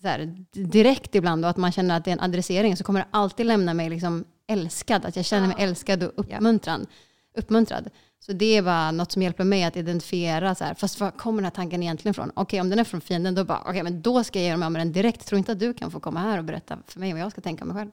här, 0.03 0.45
direkt 0.51 1.15
ibland 1.15 1.45
och 1.45 1.49
att 1.49 1.57
man 1.57 1.71
känner 1.71 1.97
att 1.97 2.05
det 2.05 2.11
är 2.11 2.13
en 2.13 2.19
adressering, 2.19 2.77
så 2.77 2.83
kommer 2.83 2.99
det 2.99 3.07
alltid 3.11 3.45
lämna 3.45 3.73
mig 3.73 3.89
liksom 3.89 4.25
älskad, 4.47 5.05
att 5.05 5.15
jag 5.15 5.25
känner 5.25 5.47
mig 5.47 5.55
älskad 5.59 6.03
och 6.03 6.11
uppmuntrad. 6.15 6.87
uppmuntrad. 7.37 7.89
Så 8.19 8.33
det 8.33 8.57
är 8.57 8.61
bara 8.61 8.91
något 8.91 9.11
som 9.11 9.21
hjälper 9.21 9.43
mig 9.43 9.63
att 9.63 9.77
identifiera, 9.77 10.55
så 10.55 10.63
här, 10.63 10.73
fast 10.73 10.99
var 10.99 11.11
kommer 11.11 11.37
den 11.37 11.45
här 11.45 11.51
tanken 11.51 11.83
egentligen 11.83 12.11
ifrån? 12.11 12.29
Okej, 12.29 12.41
okay, 12.43 12.59
om 12.59 12.69
den 12.69 12.79
är 12.79 12.83
från 12.83 13.01
fienden, 13.01 13.35
då 13.35 13.43
bara, 13.43 13.61
okay, 13.61 13.83
men 13.83 14.01
då 14.01 14.23
ska 14.23 14.39
jag 14.39 14.45
ge 14.45 14.57
mig 14.57 14.69
med 14.69 14.81
den 14.81 14.91
direkt. 14.91 15.27
Tror 15.27 15.39
inte 15.39 15.51
att 15.51 15.59
du 15.59 15.73
kan 15.73 15.91
få 15.91 15.99
komma 15.99 16.19
här 16.19 16.37
och 16.37 16.43
berätta 16.43 16.77
för 16.87 16.99
mig 16.99 17.13
vad 17.13 17.21
jag 17.21 17.31
ska 17.31 17.41
tänka 17.41 17.65
mig 17.65 17.75
själv. 17.75 17.91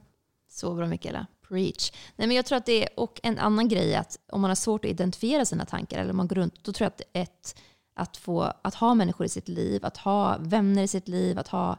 Så 0.50 0.74
bra 0.74 0.86
Mikaela. 0.86 1.26
Preach. 1.48 1.92
Nej, 2.16 2.28
men 2.28 2.36
jag 2.36 2.46
tror 2.46 2.58
att 2.58 2.66
det 2.66 2.82
är, 2.82 2.88
och 2.96 3.20
en 3.22 3.38
annan 3.38 3.68
grej 3.68 3.94
är 3.94 4.00
att 4.00 4.18
om 4.32 4.40
man 4.40 4.50
har 4.50 4.54
svårt 4.54 4.84
att 4.84 4.90
identifiera 4.90 5.44
sina 5.44 5.64
tankar 5.64 5.98
eller 5.98 6.10
om 6.10 6.16
man 6.16 6.28
går 6.28 6.36
runt, 6.36 6.64
då 6.64 6.72
tror 6.72 6.84
jag 6.84 6.92
att 6.92 7.28
ett, 7.28 7.56
att, 8.00 8.16
få, 8.16 8.52
att 8.62 8.74
ha 8.74 8.94
människor 8.94 9.26
i 9.26 9.28
sitt 9.28 9.48
liv, 9.48 9.84
att 9.84 9.96
ha 9.96 10.36
vänner 10.40 10.82
i 10.82 10.88
sitt 10.88 11.08
liv, 11.08 11.38
att 11.38 11.48
ha 11.48 11.76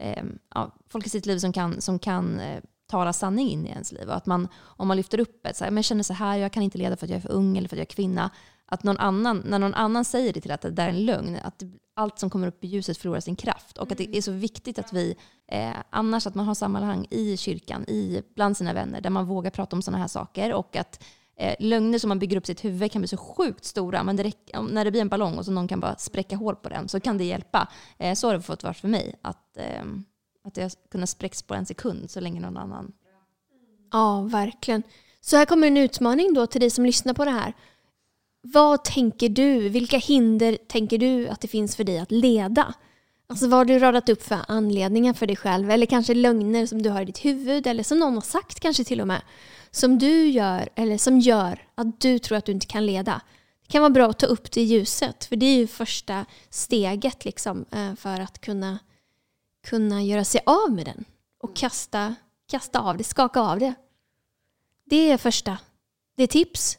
eh, 0.00 0.24
ja, 0.54 0.70
folk 0.88 1.06
i 1.06 1.10
sitt 1.10 1.26
liv 1.26 1.38
som 1.38 1.52
kan, 1.52 1.80
som 1.80 1.98
kan 1.98 2.40
eh, 2.40 2.62
tala 2.86 3.12
sanning 3.12 3.50
in 3.50 3.66
i 3.66 3.70
ens 3.70 3.92
liv. 3.92 4.08
Och 4.08 4.16
att 4.16 4.26
man, 4.26 4.48
om 4.58 4.88
man 4.88 4.96
lyfter 4.96 5.20
upp 5.20 5.46
ett, 5.46 5.56
så 5.56 5.64
här, 5.64 5.70
men 5.70 5.76
jag 5.76 5.84
känner 5.84 6.02
så 6.02 6.14
här, 6.14 6.36
jag 6.36 6.52
kan 6.52 6.62
inte 6.62 6.78
leda 6.78 6.96
för 6.96 7.06
att 7.06 7.10
jag 7.10 7.16
är 7.16 7.20
för 7.20 7.32
ung 7.32 7.58
eller 7.58 7.68
för 7.68 7.76
att 7.76 7.78
jag 7.78 7.90
är 7.90 7.94
kvinna. 7.94 8.30
Att 8.66 8.82
någon 8.82 8.98
annan, 8.98 9.42
när 9.46 9.58
någon 9.58 9.74
annan 9.74 10.04
säger 10.04 10.32
det 10.32 10.40
till 10.40 10.50
att 10.50 10.60
det 10.60 10.70
där 10.70 10.84
är 10.84 10.88
en 10.88 11.04
lögn, 11.04 11.38
att 11.42 11.62
allt 11.96 12.18
som 12.18 12.30
kommer 12.30 12.48
upp 12.48 12.64
i 12.64 12.66
ljuset 12.66 12.98
förlorar 12.98 13.20
sin 13.20 13.36
kraft. 13.36 13.78
Och 13.78 13.92
att 13.92 13.98
det 13.98 14.16
är 14.16 14.22
så 14.22 14.32
viktigt 14.32 14.78
att 14.78 14.92
vi, 14.92 15.16
eh, 15.52 15.76
annars 15.90 16.26
att 16.26 16.34
man 16.34 16.46
har 16.46 16.54
sammanhang 16.54 17.06
i 17.10 17.36
kyrkan, 17.36 17.84
i, 17.88 18.22
bland 18.34 18.56
sina 18.56 18.72
vänner, 18.72 19.00
där 19.00 19.10
man 19.10 19.26
vågar 19.26 19.50
prata 19.50 19.76
om 19.76 19.82
sådana 19.82 19.98
här 19.98 20.08
saker. 20.08 20.52
Och 20.52 20.76
att 20.76 21.04
eh, 21.40 21.54
lögner 21.58 21.98
som 21.98 22.08
man 22.08 22.18
bygger 22.18 22.36
upp 22.36 22.46
sitt 22.46 22.64
huvud 22.64 22.92
kan 22.92 23.02
bli 23.02 23.08
så 23.08 23.16
sjukt 23.16 23.64
stora, 23.64 24.02
men 24.02 24.16
det 24.16 24.32
när 24.70 24.84
det 24.84 24.90
blir 24.90 25.00
en 25.00 25.08
ballong 25.08 25.38
och 25.38 25.44
så 25.44 25.52
någon 25.52 25.68
kan 25.68 25.80
bara 25.80 25.96
spräcka 25.96 26.36
hål 26.36 26.56
på 26.56 26.68
den, 26.68 26.88
så 26.88 27.00
kan 27.00 27.18
det 27.18 27.24
hjälpa. 27.24 27.68
Eh, 27.98 28.14
så 28.14 28.26
har 28.26 28.34
det 28.34 28.42
fått 28.42 28.62
vara 28.62 28.74
för 28.74 28.88
mig. 28.88 29.14
Att, 29.22 29.56
eh, 29.56 29.84
att 30.44 30.54
det 30.54 30.62
har 30.62 30.72
kunnat 30.90 31.08
spräcks 31.08 31.42
på 31.42 31.54
en 31.54 31.66
sekund 31.66 32.10
så 32.10 32.20
länge 32.20 32.40
någon 32.40 32.56
annan 32.56 32.92
Ja, 33.92 34.20
verkligen. 34.20 34.82
Så 35.20 35.36
här 35.36 35.46
kommer 35.46 35.66
en 35.66 35.76
utmaning 35.76 36.34
då 36.34 36.46
till 36.46 36.60
dig 36.60 36.70
som 36.70 36.86
lyssnar 36.86 37.14
på 37.14 37.24
det 37.24 37.30
här. 37.30 37.54
Vad 38.42 38.84
tänker 38.84 39.28
du? 39.28 39.68
Vilka 39.68 39.98
hinder 39.98 40.58
tänker 40.68 40.98
du 40.98 41.28
att 41.28 41.40
det 41.40 41.48
finns 41.48 41.76
för 41.76 41.84
dig 41.84 41.98
att 41.98 42.10
leda? 42.10 42.74
Alltså 43.26 43.48
vad 43.48 43.58
har 43.58 43.64
du 43.64 43.78
radat 43.78 44.08
upp 44.08 44.22
för 44.22 44.38
anledningar 44.48 45.12
för 45.12 45.26
dig 45.26 45.36
själv? 45.36 45.70
Eller 45.70 45.86
kanske 45.86 46.14
lögner 46.14 46.66
som 46.66 46.82
du 46.82 46.90
har 46.90 47.02
i 47.02 47.04
ditt 47.04 47.24
huvud 47.24 47.66
eller 47.66 47.82
som 47.82 47.98
någon 47.98 48.14
har 48.14 48.20
sagt 48.20 48.60
kanske 48.60 48.84
till 48.84 49.00
och 49.00 49.06
med. 49.06 49.22
Som 49.70 49.98
du 49.98 50.28
gör 50.28 50.68
eller 50.74 50.98
som 50.98 51.20
gör 51.20 51.66
att 51.74 52.00
du 52.00 52.18
tror 52.18 52.38
att 52.38 52.44
du 52.44 52.52
inte 52.52 52.66
kan 52.66 52.86
leda. 52.86 53.20
Det 53.62 53.72
kan 53.72 53.82
vara 53.82 53.90
bra 53.90 54.10
att 54.10 54.18
ta 54.18 54.26
upp 54.26 54.52
det 54.52 54.60
i 54.60 54.64
ljuset 54.64 55.24
för 55.24 55.36
det 55.36 55.46
är 55.46 55.56
ju 55.56 55.66
första 55.66 56.26
steget 56.50 57.24
liksom 57.24 57.64
eh, 57.70 57.94
för 57.94 58.20
att 58.20 58.40
kunna, 58.40 58.78
kunna 59.66 60.02
göra 60.02 60.24
sig 60.24 60.40
av 60.46 60.72
med 60.72 60.86
den 60.86 61.04
och 61.38 61.56
kasta 61.56 62.14
kasta 62.50 62.80
av 62.80 62.96
det, 62.96 63.04
skaka 63.04 63.40
av 63.40 63.58
det. 63.58 63.74
Det 64.84 65.10
är 65.10 65.16
första. 65.16 65.58
Det 66.16 66.22
är 66.22 66.26
tips. 66.26 66.78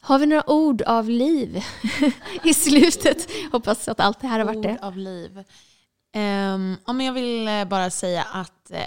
Har 0.00 0.18
vi 0.18 0.26
några 0.26 0.50
ord 0.50 0.82
av 0.82 1.08
liv 1.08 1.64
i 2.44 2.54
slutet? 2.54 3.28
Hoppas 3.52 3.88
att 3.88 4.00
allt 4.00 4.20
det 4.20 4.26
här 4.26 4.38
har 4.38 4.46
varit 4.46 4.62
det. 4.62 4.72
Ord 4.72 4.78
av 4.80 4.96
liv. 4.96 5.38
Um, 6.16 6.76
ja, 6.86 7.02
jag 7.02 7.12
vill 7.12 7.48
eh, 7.48 7.64
bara 7.64 7.90
säga 7.90 8.22
att 8.22 8.70
eh, 8.70 8.84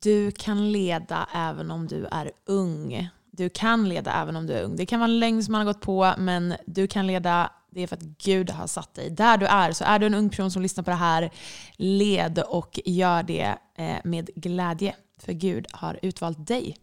du 0.00 0.30
kan 0.30 0.72
leda 0.72 1.28
även 1.34 1.70
om 1.70 1.86
du 1.86 2.06
är 2.06 2.30
ung. 2.46 3.08
Du 3.30 3.48
kan 3.48 3.88
leda 3.88 4.12
även 4.12 4.36
om 4.36 4.46
du 4.46 4.52
är 4.52 4.62
ung. 4.62 4.76
Det 4.76 4.86
kan 4.86 5.00
vara 5.00 5.10
en 5.10 5.18
lögn 5.18 5.44
som 5.44 5.52
man 5.52 5.66
har 5.66 5.72
gått 5.72 5.80
på, 5.82 6.14
men 6.18 6.54
du 6.66 6.86
kan 6.86 7.06
leda 7.06 7.50
det 7.70 7.80
är 7.80 7.86
för 7.86 7.96
att 7.96 8.02
Gud 8.02 8.50
har 8.50 8.66
satt 8.66 8.94
dig 8.94 9.10
där 9.10 9.36
du 9.36 9.46
är. 9.46 9.72
Så 9.72 9.84
är 9.84 9.98
du 9.98 10.06
en 10.06 10.14
ung 10.14 10.30
person 10.30 10.50
som 10.50 10.62
lyssnar 10.62 10.84
på 10.84 10.90
det 10.90 10.96
här, 10.96 11.30
led 11.76 12.38
och 12.38 12.80
gör 12.84 13.22
det 13.22 13.58
eh, 13.74 13.96
med 14.04 14.30
glädje. 14.34 14.96
För 15.18 15.32
Gud 15.32 15.66
har 15.72 15.98
utvalt 16.02 16.46
dig. 16.46 16.76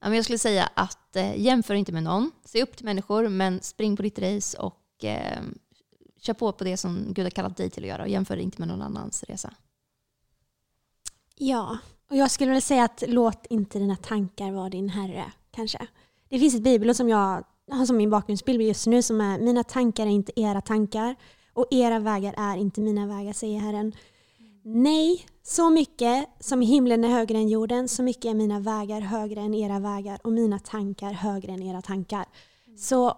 Jag 0.00 0.24
skulle 0.24 0.38
säga 0.38 0.70
att 0.74 1.16
eh, 1.16 1.40
jämför 1.40 1.74
inte 1.74 1.92
med 1.92 2.02
någon. 2.02 2.30
Se 2.44 2.62
upp 2.62 2.76
till 2.76 2.84
människor, 2.84 3.28
men 3.28 3.62
spring 3.62 3.96
på 3.96 4.02
ditt 4.02 4.18
race 4.18 4.58
och 4.58 5.04
eh, 5.04 5.42
kör 6.20 6.34
på 6.34 6.52
på 6.52 6.64
det 6.64 6.76
som 6.76 7.12
Gud 7.14 7.24
har 7.24 7.30
kallat 7.30 7.56
dig 7.56 7.70
till 7.70 7.84
att 7.84 7.88
göra. 7.88 8.02
Och 8.02 8.08
jämför 8.08 8.36
inte 8.36 8.60
med 8.60 8.68
någon 8.68 8.82
annans 8.82 9.24
resa. 9.24 9.54
Ja, 11.38 11.78
och 12.10 12.16
jag 12.16 12.30
skulle 12.30 12.50
vilja 12.50 12.60
säga 12.60 12.84
att 12.84 13.02
låt 13.06 13.46
inte 13.50 13.78
dina 13.78 13.96
tankar 13.96 14.52
vara 14.52 14.68
din 14.68 14.88
herre, 14.88 15.32
kanske. 15.50 15.86
Det 16.28 16.38
finns 16.38 16.54
ett 16.54 16.62
bibelord 16.62 16.96
som 16.96 17.08
jag 17.08 17.44
har 17.70 17.86
som 17.86 17.96
min 17.96 18.10
bakgrundsbild 18.10 18.62
just 18.62 18.86
nu 18.86 19.02
som 19.02 19.20
är 19.20 19.38
mina 19.38 19.64
tankar 19.64 20.06
är 20.06 20.10
inte 20.10 20.40
era 20.40 20.60
tankar 20.60 21.16
och 21.52 21.66
era 21.70 21.98
vägar 21.98 22.34
är 22.36 22.56
inte 22.56 22.80
mina 22.80 23.06
vägar, 23.06 23.32
säger 23.32 23.60
Herren. 23.60 23.92
Nej, 24.64 25.26
så 25.42 25.70
mycket 25.70 26.28
som 26.40 26.60
himlen 26.60 27.04
är 27.04 27.08
högre 27.08 27.38
än 27.38 27.48
jorden, 27.48 27.88
så 27.88 28.02
mycket 28.02 28.24
är 28.24 28.34
mina 28.34 28.60
vägar 28.60 29.00
högre 29.00 29.40
än 29.40 29.54
era 29.54 29.78
vägar 29.78 30.18
och 30.24 30.32
mina 30.32 30.58
tankar 30.58 31.12
högre 31.12 31.52
än 31.52 31.62
era 31.62 31.82
tankar. 31.82 32.24
Så 32.78 33.14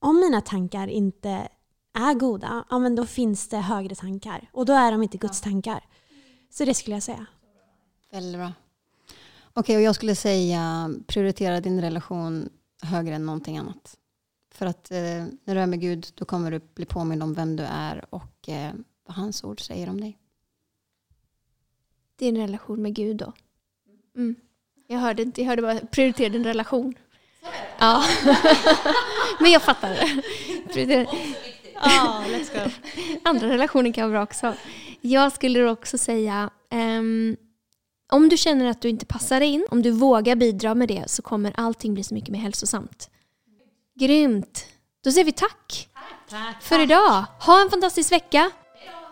om 0.00 0.16
mina 0.16 0.40
tankar 0.40 0.88
inte 0.88 1.48
är 1.98 2.14
goda, 2.14 2.64
ja 2.70 2.78
men 2.78 2.96
då 2.96 3.06
finns 3.06 3.48
det 3.48 3.56
högre 3.56 3.94
tankar. 3.94 4.50
Och 4.52 4.66
då 4.66 4.72
är 4.72 4.92
de 4.92 5.02
inte 5.02 5.18
Guds 5.18 5.40
tankar. 5.40 5.84
Så 6.50 6.64
det 6.64 6.74
skulle 6.74 6.96
jag 6.96 7.02
säga. 7.02 7.26
Väldigt 8.10 8.40
bra. 8.40 8.52
Okej, 9.52 9.60
okay, 9.60 9.76
och 9.76 9.82
jag 9.82 9.94
skulle 9.94 10.14
säga 10.14 10.90
prioritera 11.06 11.60
din 11.60 11.80
relation 11.80 12.48
högre 12.82 13.14
än 13.14 13.26
någonting 13.26 13.58
annat. 13.58 13.96
För 14.54 14.66
att 14.66 14.90
eh, 14.90 15.24
när 15.44 15.54
du 15.54 15.60
är 15.60 15.66
med 15.66 15.80
Gud 15.80 16.06
då 16.14 16.24
kommer 16.24 16.50
du 16.50 16.60
bli 16.74 16.84
påmind 16.84 17.22
om 17.22 17.34
vem 17.34 17.56
du 17.56 17.62
är 17.62 18.04
och 18.10 18.48
eh, 18.48 18.72
vad 19.06 19.16
hans 19.16 19.44
ord 19.44 19.60
säger 19.60 19.88
om 19.88 20.00
dig. 20.00 20.18
Din 22.16 22.36
relation 22.36 22.82
med 22.82 22.94
Gud 22.94 23.16
då? 23.16 23.32
Mm. 24.16 24.36
Jag 24.86 24.98
hörde 24.98 25.22
inte, 25.22 25.40
jag 25.40 25.48
hörde 25.48 25.62
bara 25.62 25.80
prioritera 25.80 26.28
din 26.28 26.44
relation. 26.44 26.94
Ja. 27.78 28.04
Men 29.40 29.50
jag 29.50 29.62
fattar 29.62 29.90
det. 30.74 31.06
Ja. 31.74 32.24
Andra 33.24 33.48
relationer 33.48 33.92
kan 33.92 34.10
vara 34.10 34.18
bra 34.18 34.22
också. 34.22 34.54
Jag 35.00 35.32
skulle 35.32 35.70
också 35.70 35.98
säga 35.98 36.50
um, 36.70 37.36
om 38.10 38.28
du 38.28 38.36
känner 38.36 38.66
att 38.66 38.80
du 38.82 38.88
inte 38.88 39.06
passar 39.06 39.40
in, 39.40 39.66
om 39.70 39.82
du 39.82 39.90
vågar 39.90 40.36
bidra 40.36 40.74
med 40.74 40.88
det 40.88 41.10
så 41.10 41.22
kommer 41.22 41.52
allting 41.56 41.94
bli 41.94 42.04
så 42.04 42.14
mycket 42.14 42.30
mer 42.30 42.40
hälsosamt. 42.40 43.10
Grymt! 44.00 44.66
Då 45.04 45.12
säger 45.12 45.24
vi 45.24 45.32
tack, 45.32 45.88
tack 46.30 46.62
för 46.62 46.78
idag. 46.78 47.24
Ha 47.40 47.62
en 47.62 47.70
fantastisk 47.70 48.12
vecka. 48.12 48.50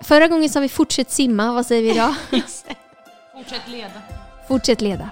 Förra 0.01 0.29
gången 0.29 0.49
sa 0.49 0.61
vi 0.61 0.69
fortsätt 0.69 1.11
simma. 1.11 1.53
Vad 1.53 1.67
säger 1.67 1.83
vi 1.83 1.91
idag? 1.91 2.15
Fortsätt 3.35 3.69
leda. 3.69 4.03
Fortsätt 4.49 4.81
leda. 4.81 5.11